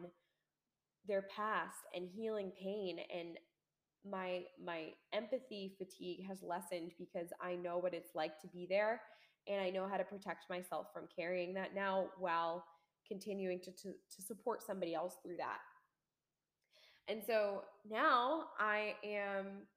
[1.08, 3.38] their past and healing pain and
[4.10, 9.02] my my empathy fatigue has lessened because I know what it's like to be there
[9.48, 12.66] and I know how to protect myself from carrying that now while
[13.08, 15.60] continuing to, to, to support somebody else through that.
[17.08, 19.68] And so now I am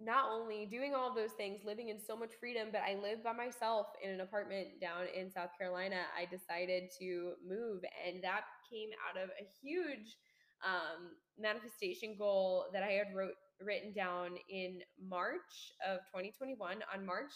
[0.00, 3.32] not only doing all those things, living in so much freedom, but I live by
[3.32, 6.02] myself in an apartment down in South Carolina.
[6.16, 10.16] I decided to move, and that came out of a huge
[10.64, 16.78] um, manifestation goal that I had wrote written down in March of 2021.
[16.94, 17.32] On March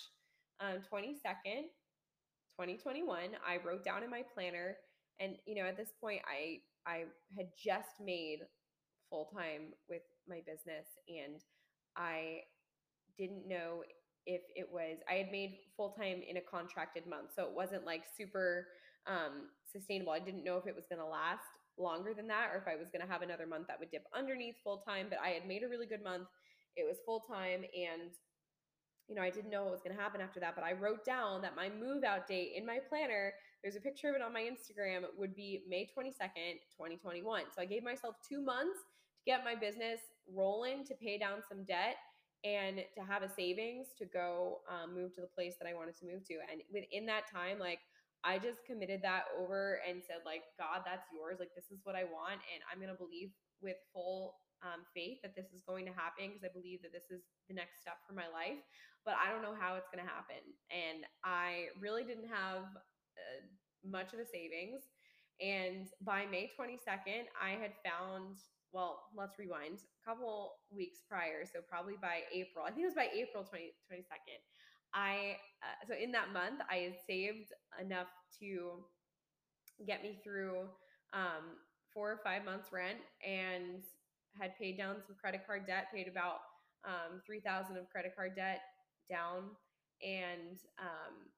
[0.61, 1.66] um, 22nd,
[2.55, 4.76] 2021, I wrote down in my planner,
[5.21, 7.05] and you know, at this point, I I
[7.37, 8.41] had just made
[9.11, 11.41] full time with my business, and
[11.97, 12.41] I
[13.19, 13.83] didn't know
[14.27, 17.85] if it was I had made full time in a contracted month, so it wasn't
[17.87, 18.67] like super
[19.07, 20.13] um, sustainable.
[20.13, 21.45] I didn't know if it was going to last
[21.79, 24.05] longer than that or if I was going to have another month that would dip
[24.15, 25.07] underneath full time.
[25.09, 26.29] But I had made a really good month.
[26.77, 28.13] It was full time and
[29.09, 31.05] you know, I didn't know what was going to happen after that, but I wrote
[31.05, 34.33] down that my move out date in my planner, there's a picture of it on
[34.33, 37.45] my Instagram, would be May 22nd, 2021.
[37.55, 38.79] So I gave myself two months
[39.19, 40.01] to get my business
[40.33, 41.97] rolling, to pay down some debt,
[42.45, 45.95] and to have a savings to go um, move to the place that I wanted
[46.03, 46.35] to move to.
[46.51, 47.79] And within that time, like
[48.25, 51.43] I just committed that over and said, like, God, that's yours.
[51.43, 52.39] Like, this is what I want.
[52.55, 56.31] And I'm going to believe with full um, faith that this is going to happen
[56.31, 58.63] because I believe that this is the next step for my life.
[59.03, 60.39] But I don't know how it's going to happen.
[60.71, 62.71] And I really didn't have
[63.85, 64.83] much of a savings.
[65.41, 68.39] And by May 22nd, I had found,
[68.73, 71.45] well, let's rewind a couple weeks prior.
[71.45, 74.41] So probably by April, I think it was by April 20, 22nd.
[74.95, 77.49] I uh, so in that month I had saved
[77.81, 78.09] enough
[78.41, 78.85] to
[79.87, 80.68] get me through
[81.12, 81.57] um,
[81.93, 83.83] four or five months rent and
[84.39, 86.41] had paid down some credit card debt, paid about
[86.85, 88.61] um, three thousand of credit card debt
[89.11, 89.45] down,
[90.03, 91.29] and um,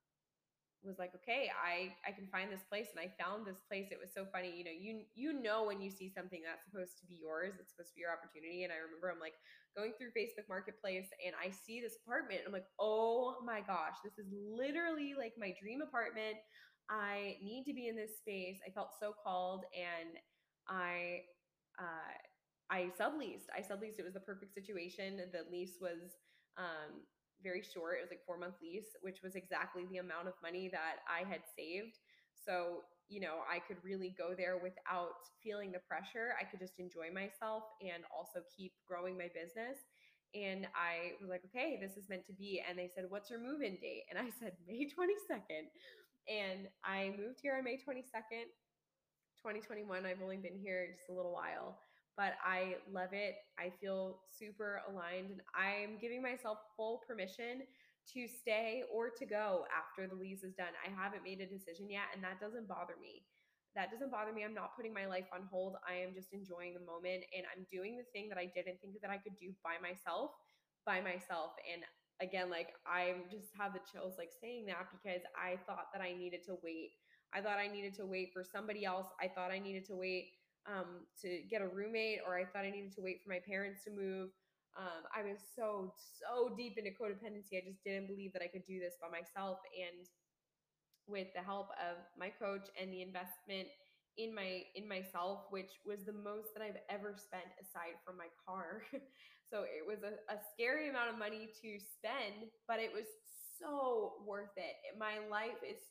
[0.86, 3.88] was like, okay, I I can find this place, and I found this place.
[3.90, 7.00] It was so funny, you know, you you know when you see something that's supposed
[7.00, 8.64] to be yours, it's supposed to be your opportunity.
[8.64, 9.36] And I remember I'm like
[9.76, 12.44] going through Facebook Marketplace, and I see this apartment.
[12.46, 16.38] I'm like, oh my gosh, this is literally like my dream apartment.
[16.90, 18.60] I need to be in this space.
[18.66, 20.20] I felt so called, and
[20.68, 21.24] I
[21.80, 22.12] uh,
[22.70, 23.48] I subleased.
[23.52, 23.98] I subleased.
[23.98, 25.20] It was the perfect situation.
[25.32, 26.16] The lease was
[26.56, 27.04] um,
[27.44, 28.00] very short.
[28.00, 31.28] It was like four month lease, which was exactly the amount of money that I
[31.28, 32.00] had saved.
[32.32, 36.34] So, you know, I could really go there without feeling the pressure.
[36.40, 39.78] I could just enjoy myself and also keep growing my business.
[40.34, 42.64] And I was like, okay, this is meant to be.
[42.66, 44.08] And they said, what's your move in date?
[44.10, 45.68] And I said, May 22nd.
[46.26, 48.48] And I moved here on May 22nd,
[49.38, 50.06] 2021.
[50.06, 51.76] I've only been here just a little while
[52.16, 53.34] but I love it.
[53.58, 57.62] I feel super aligned and I'm giving myself full permission
[58.14, 60.74] to stay or to go after the lease is done.
[60.84, 63.24] I haven't made a decision yet and that doesn't bother me.
[63.74, 64.44] that doesn't bother me.
[64.44, 65.76] I'm not putting my life on hold.
[65.88, 69.00] I am just enjoying the moment and I'm doing the thing that I didn't think
[69.02, 70.30] that I could do by myself,
[70.86, 71.58] by myself.
[71.66, 71.82] And
[72.22, 76.12] again, like I just have the chills like saying that because I thought that I
[76.14, 76.92] needed to wait.
[77.34, 79.06] I thought I needed to wait for somebody else.
[79.20, 80.30] I thought I needed to wait
[80.66, 83.84] um, to get a roommate, or I thought I needed to wait for my parents
[83.84, 84.30] to move.
[84.76, 87.56] Um, I was so, so deep into codependency.
[87.60, 89.58] I just didn't believe that I could do this by myself.
[89.76, 90.08] And
[91.06, 93.68] with the help of my coach and the investment
[94.16, 98.30] in my in myself which was the most that i've ever spent aside from my
[98.46, 98.82] car
[99.50, 103.10] so it was a, a scary amount of money to spend but it was
[103.58, 105.82] so worth it my life is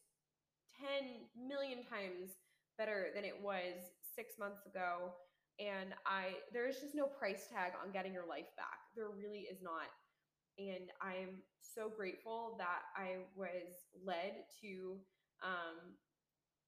[0.79, 2.31] 10 million times
[2.77, 3.77] better than it was
[4.15, 5.13] six months ago
[5.59, 9.45] and i there is just no price tag on getting your life back there really
[9.49, 9.89] is not
[10.57, 13.73] and I'm so grateful that I was
[14.05, 14.97] led to
[15.41, 15.97] um,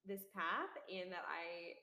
[0.06, 1.78] this path and that I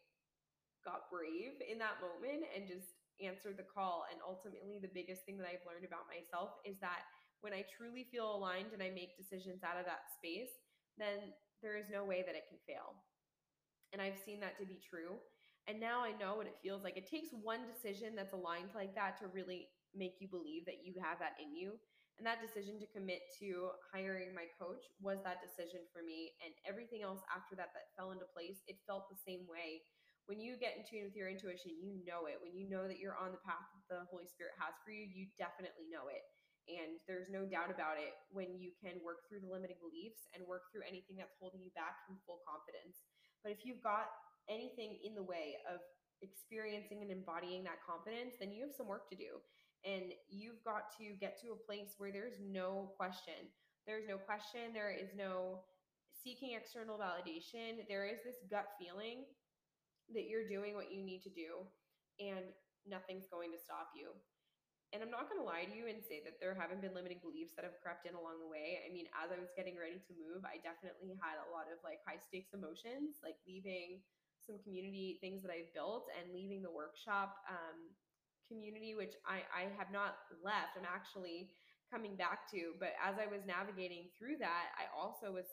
[0.82, 4.10] got brave in that moment and just answered the call.
[4.10, 7.06] And ultimately, the biggest thing that I've learned about myself is that
[7.42, 10.50] when I truly feel aligned and I make decisions out of that space,
[10.98, 11.30] then
[11.62, 12.98] there is no way that it can fail.
[13.94, 15.22] And I've seen that to be true.
[15.70, 16.98] And now I know what it feels like.
[16.98, 20.98] It takes one decision that's aligned like that to really make you believe that you
[20.98, 21.78] have that in you.
[22.18, 26.34] And that decision to commit to hiring my coach was that decision for me.
[26.44, 29.80] And everything else after that that fell into place, it felt the same way.
[30.30, 32.38] When you get in tune with your intuition, you know it.
[32.38, 35.02] When you know that you're on the path that the Holy Spirit has for you,
[35.02, 36.22] you definitely know it.
[36.70, 40.46] And there's no doubt about it when you can work through the limiting beliefs and
[40.46, 43.02] work through anything that's holding you back from full confidence.
[43.42, 44.14] But if you've got
[44.48, 45.80] anything in the way of
[46.22, 49.42] experiencing and embodying that confidence, then you have some work to do.
[49.82, 53.50] And you've got to get to a place where there's no question.
[53.86, 54.70] There's no question.
[54.70, 55.66] There is no
[56.22, 57.82] seeking external validation.
[57.90, 59.26] There is this gut feeling
[60.14, 61.66] that you're doing what you need to do
[62.22, 62.54] and
[62.86, 64.14] nothing's going to stop you.
[64.92, 67.24] And I'm not going to lie to you and say that there haven't been limiting
[67.24, 68.84] beliefs that have crept in along the way.
[68.84, 71.80] I mean, as I was getting ready to move, I definitely had a lot of
[71.80, 74.04] like high stakes emotions, like leaving
[74.46, 77.90] some community things that I've built and leaving the workshop um,
[78.50, 80.76] community, which I, I have not left.
[80.76, 81.50] I'm actually
[81.88, 82.76] coming back to.
[82.80, 85.46] But as I was navigating through that, I also was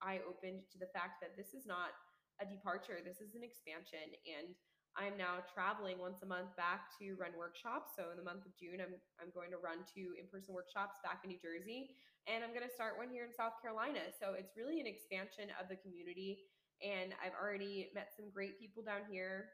[0.00, 1.92] eye opened to the fact that this is not
[2.40, 4.16] a departure, this is an expansion.
[4.24, 4.56] And
[4.98, 7.94] I'm now traveling once a month back to run workshops.
[7.94, 11.22] So in the month of June, I'm I'm going to run two in-person workshops back
[11.22, 11.94] in New Jersey,
[12.26, 14.10] and I'm going to start one here in South Carolina.
[14.18, 16.42] So it's really an expansion of the community,
[16.82, 19.50] and I've already met some great people down here,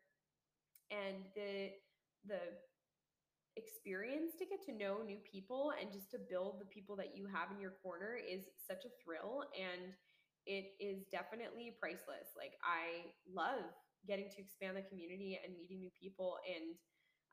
[0.90, 1.70] and the
[2.26, 2.40] the
[3.56, 7.26] experience to get to know new people and just to build the people that you
[7.26, 9.96] have in your corner is such a thrill and
[10.44, 12.36] it is definitely priceless.
[12.36, 13.64] Like I love
[14.06, 16.76] getting to expand the community and meeting new people and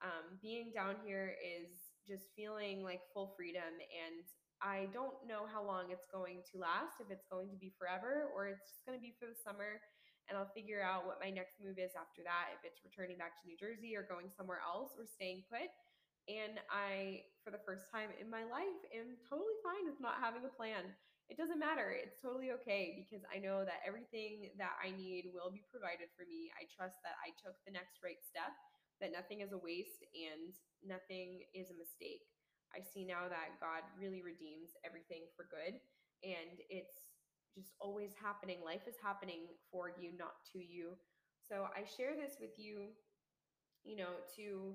[0.02, 1.70] um, being down here is
[2.08, 4.24] just feeling like full freedom and
[4.64, 8.32] I don't know how long it's going to last, if it's going to be forever
[8.32, 9.84] or it's just going to be for the summer.
[10.32, 13.36] And I'll figure out what my next move is after that, if it's returning back
[13.36, 15.68] to New Jersey or going somewhere else or staying put.
[16.32, 20.48] And I, for the first time in my life, am totally fine with not having
[20.48, 20.96] a plan.
[21.28, 21.92] It doesn't matter.
[21.92, 26.24] It's totally okay because I know that everything that I need will be provided for
[26.24, 26.56] me.
[26.56, 28.56] I trust that I took the next right step,
[29.04, 30.56] that nothing is a waste and
[30.88, 32.24] nothing is a mistake.
[32.74, 35.78] I see now that God really redeems everything for good
[36.24, 37.14] and it's
[37.54, 38.58] just always happening.
[38.66, 40.98] Life is happening for you, not to you.
[41.38, 42.90] So I share this with you,
[43.86, 44.74] you know, to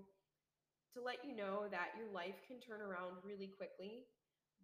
[0.97, 4.09] to let you know that your life can turn around really quickly,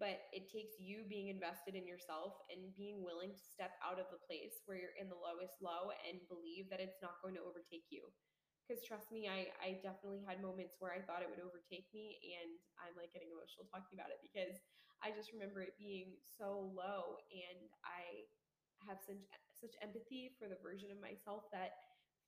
[0.01, 4.09] but it takes you being invested in yourself and being willing to step out of
[4.09, 7.45] the place where you're in the lowest low and believe that it's not going to
[7.45, 8.09] overtake you.
[8.65, 12.17] Because trust me, I, I definitely had moments where I thought it would overtake me,
[12.41, 14.57] and I'm like getting emotional talking about it because
[15.05, 18.25] I just remember it being so low, and I
[18.89, 19.21] have such
[19.61, 21.73] such empathy for the version of myself that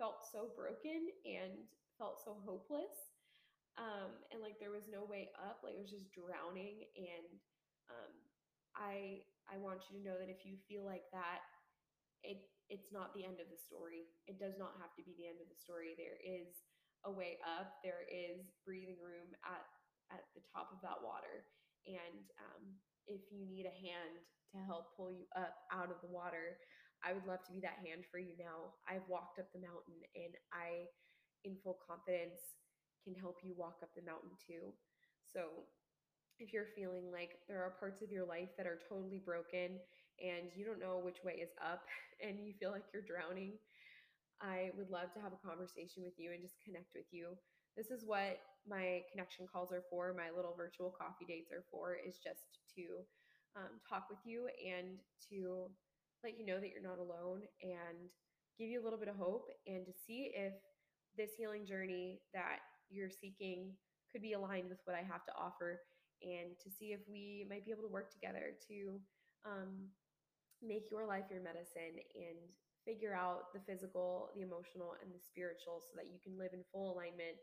[0.00, 1.68] felt so broken and
[2.00, 3.12] felt so hopeless
[3.76, 7.28] um, and like there was no way up like it was just drowning and
[7.92, 8.12] um,
[8.76, 9.20] i
[9.52, 11.44] i want you to know that if you feel like that
[12.24, 14.10] it it's not the end of the story.
[14.26, 15.94] It does not have to be the end of the story.
[15.94, 16.66] There is
[17.06, 17.78] a way up.
[17.86, 19.64] There is breathing room at
[20.14, 21.46] at the top of that water.
[21.86, 22.62] And um,
[23.10, 24.22] if you need a hand
[24.54, 26.58] to help pull you up out of the water
[27.04, 28.72] i would love to be that hand for you now.
[28.88, 30.88] I've walked up the mountain and i
[31.44, 32.40] in full confidence
[33.04, 34.74] can help you walk up the mountain too.
[35.30, 35.68] So,
[36.38, 39.78] if you're feeling like there are parts of your life that are totally broken
[40.20, 41.84] and you don't know which way is up
[42.24, 43.58] and you feel like you're drowning,
[44.40, 47.36] I would love to have a conversation with you and just connect with you.
[47.76, 51.96] This is what my connection calls are for, my little virtual coffee dates are for,
[51.96, 53.04] is just to
[53.56, 54.96] um, talk with you and
[55.30, 55.68] to
[56.24, 58.08] let you know that you're not alone and
[58.58, 60.52] give you a little bit of hope and to see if
[61.16, 62.60] this healing journey that
[62.90, 63.72] you're seeking
[64.12, 65.80] could be aligned with what I have to offer
[66.22, 69.00] and to see if we might be able to work together to
[69.44, 69.88] um,
[70.62, 72.38] make your life your medicine and
[72.86, 76.62] figure out the physical, the emotional, and the spiritual so that you can live in
[76.70, 77.36] full alignment.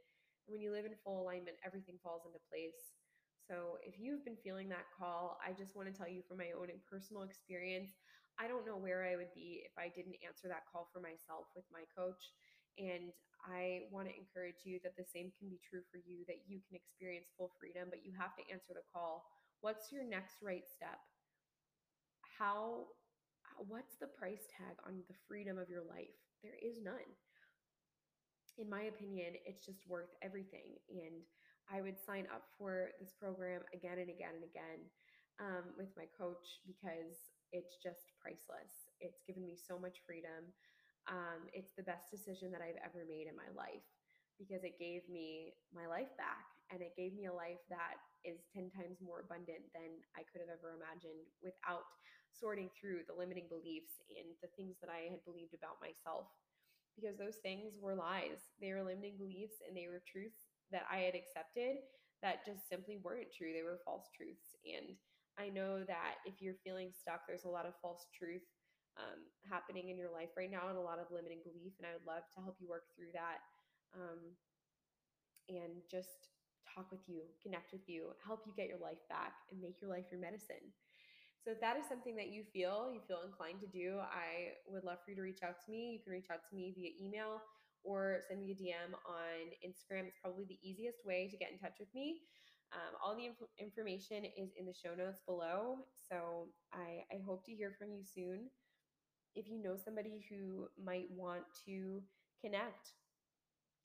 [0.48, 2.96] And when you live in full alignment, everything falls into place.
[3.44, 6.56] So if you've been feeling that call, I just want to tell you from my
[6.56, 7.92] own personal experience,
[8.40, 11.52] I don't know where I would be if I didn't answer that call for myself
[11.54, 12.24] with my coach.
[12.80, 13.12] And
[13.44, 16.64] I want to encourage you that the same can be true for you, that you
[16.64, 19.28] can experience full freedom, but you have to answer the call.
[19.60, 20.98] What's your next right step?
[22.40, 22.88] How
[23.58, 26.14] what's the price tag on the freedom of your life?
[26.42, 27.10] There is none.
[28.58, 30.78] In my opinion, it's just worth everything.
[30.90, 31.26] And
[31.72, 34.82] I would sign up for this program again and again and again
[35.42, 38.94] um, with my coach because it's just priceless.
[39.02, 40.54] It's given me so much freedom.
[41.10, 43.84] Um, it's the best decision that I've ever made in my life
[44.38, 48.42] because it gave me my life back and it gave me a life that is
[48.56, 51.86] 10 times more abundant than I could have ever imagined without
[52.34, 56.28] sorting through the limiting beliefs and the things that I had believed about myself.
[56.94, 58.54] Because those things were lies.
[58.62, 61.82] They were limiting beliefs and they were truths that I had accepted
[62.22, 63.52] that just simply weren't true.
[63.52, 64.56] They were false truths.
[64.64, 64.96] And
[65.36, 68.46] I know that if you're feeling stuck, there's a lot of false truth
[68.96, 71.74] um, happening in your life right now and a lot of limiting belief.
[71.82, 73.42] And I would love to help you work through that
[73.98, 74.22] um,
[75.50, 76.32] and just
[76.64, 79.92] talk with you, connect with you, help you get your life back, and make your
[79.92, 80.72] life your medicine.
[81.44, 84.84] So if that is something that you feel you feel inclined to do, I would
[84.84, 85.92] love for you to reach out to me.
[85.92, 87.42] You can reach out to me via email
[87.84, 90.08] or send me a DM on Instagram.
[90.08, 92.22] It's probably the easiest way to get in touch with me.
[92.72, 95.84] Um, all the inf- information is in the show notes below.
[96.10, 98.48] So I, I hope to hear from you soon.
[99.36, 102.02] If you know somebody who might want to
[102.42, 102.94] connect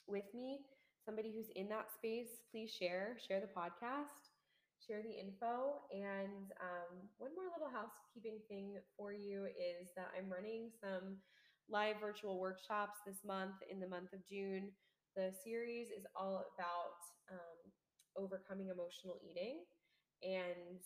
[0.06, 0.60] with me,
[1.04, 4.27] somebody who's in that space, please share, share the podcast
[4.88, 5.84] share the info.
[5.92, 11.20] And um, one more little housekeeping thing for you is that I'm running some
[11.68, 14.72] live virtual workshops this month in the month of June.
[15.16, 16.98] The series is all about
[17.30, 17.58] um,
[18.16, 19.64] overcoming emotional eating.
[20.24, 20.80] And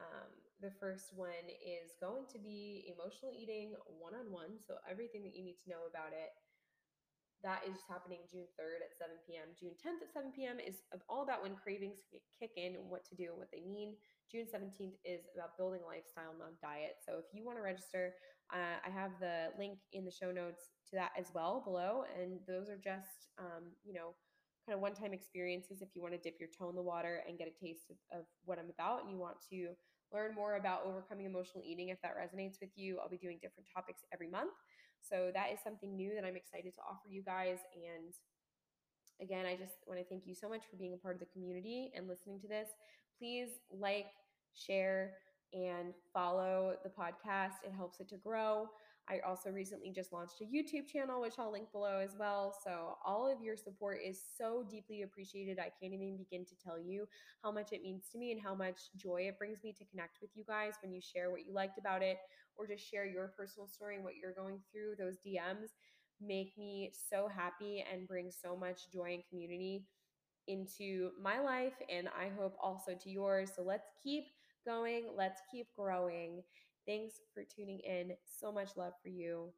[0.00, 0.30] um,
[0.60, 4.60] the first one is going to be emotional eating one on one.
[4.60, 6.32] So, everything that you need to know about it
[7.44, 9.52] that is happening June 3rd at 7 p.m.
[9.58, 10.56] June 10th at 7 p.m.
[10.60, 12.00] is all about when cravings
[12.40, 13.94] kick in, and what to do, and what they mean.
[14.30, 16.98] June 17th is about building a lifestyle, not diet.
[17.04, 18.14] So if you want to register,
[18.52, 22.04] uh, I have the link in the show notes to that as well below.
[22.18, 24.14] And those are just, um, you know,
[24.66, 27.22] kind of one time experiences if you want to dip your toe in the water
[27.28, 29.70] and get a taste of, of what I'm about and you want to
[30.12, 32.98] learn more about overcoming emotional eating if that resonates with you.
[32.98, 34.54] I'll be doing different topics every month.
[35.00, 37.58] So that is something new that I'm excited to offer you guys.
[37.74, 38.14] And
[39.20, 41.26] again, I just want to thank you so much for being a part of the
[41.32, 42.68] community and listening to this.
[43.18, 44.06] Please like,
[44.54, 45.14] share,
[45.52, 47.62] and follow the podcast.
[47.64, 48.68] It helps it to grow.
[49.08, 52.52] I also recently just launched a YouTube channel, which I'll link below as well.
[52.64, 55.60] So, all of your support is so deeply appreciated.
[55.60, 57.06] I can't even begin to tell you
[57.44, 60.18] how much it means to me and how much joy it brings me to connect
[60.20, 62.16] with you guys when you share what you liked about it
[62.58, 64.94] or just share your personal story and what you're going through.
[64.98, 65.70] Those DMs
[66.20, 69.84] make me so happy and bring so much joy and community
[70.48, 73.50] into my life and I hope also to yours.
[73.56, 74.24] So, let's keep
[74.64, 76.42] going, let's keep growing.
[76.86, 78.12] Thanks for tuning in.
[78.24, 79.52] So much love for you.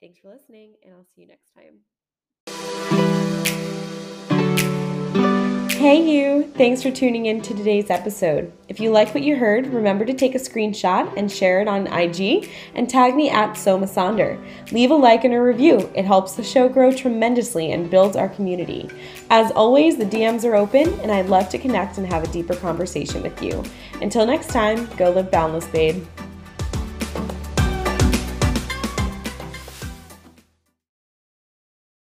[0.00, 1.95] Thanks for listening, and I'll see you next time.
[5.76, 6.50] Hey, you!
[6.56, 8.50] Thanks for tuning in to today's episode.
[8.66, 11.86] If you like what you heard, remember to take a screenshot and share it on
[11.86, 14.42] IG and tag me at Soma Sonder.
[14.72, 15.90] Leave a like and a review.
[15.94, 18.88] It helps the show grow tremendously and builds our community.
[19.28, 22.56] As always, the DMs are open, and I'd love to connect and have a deeper
[22.56, 23.62] conversation with you.
[24.00, 26.02] Until next time, go live boundless, babe.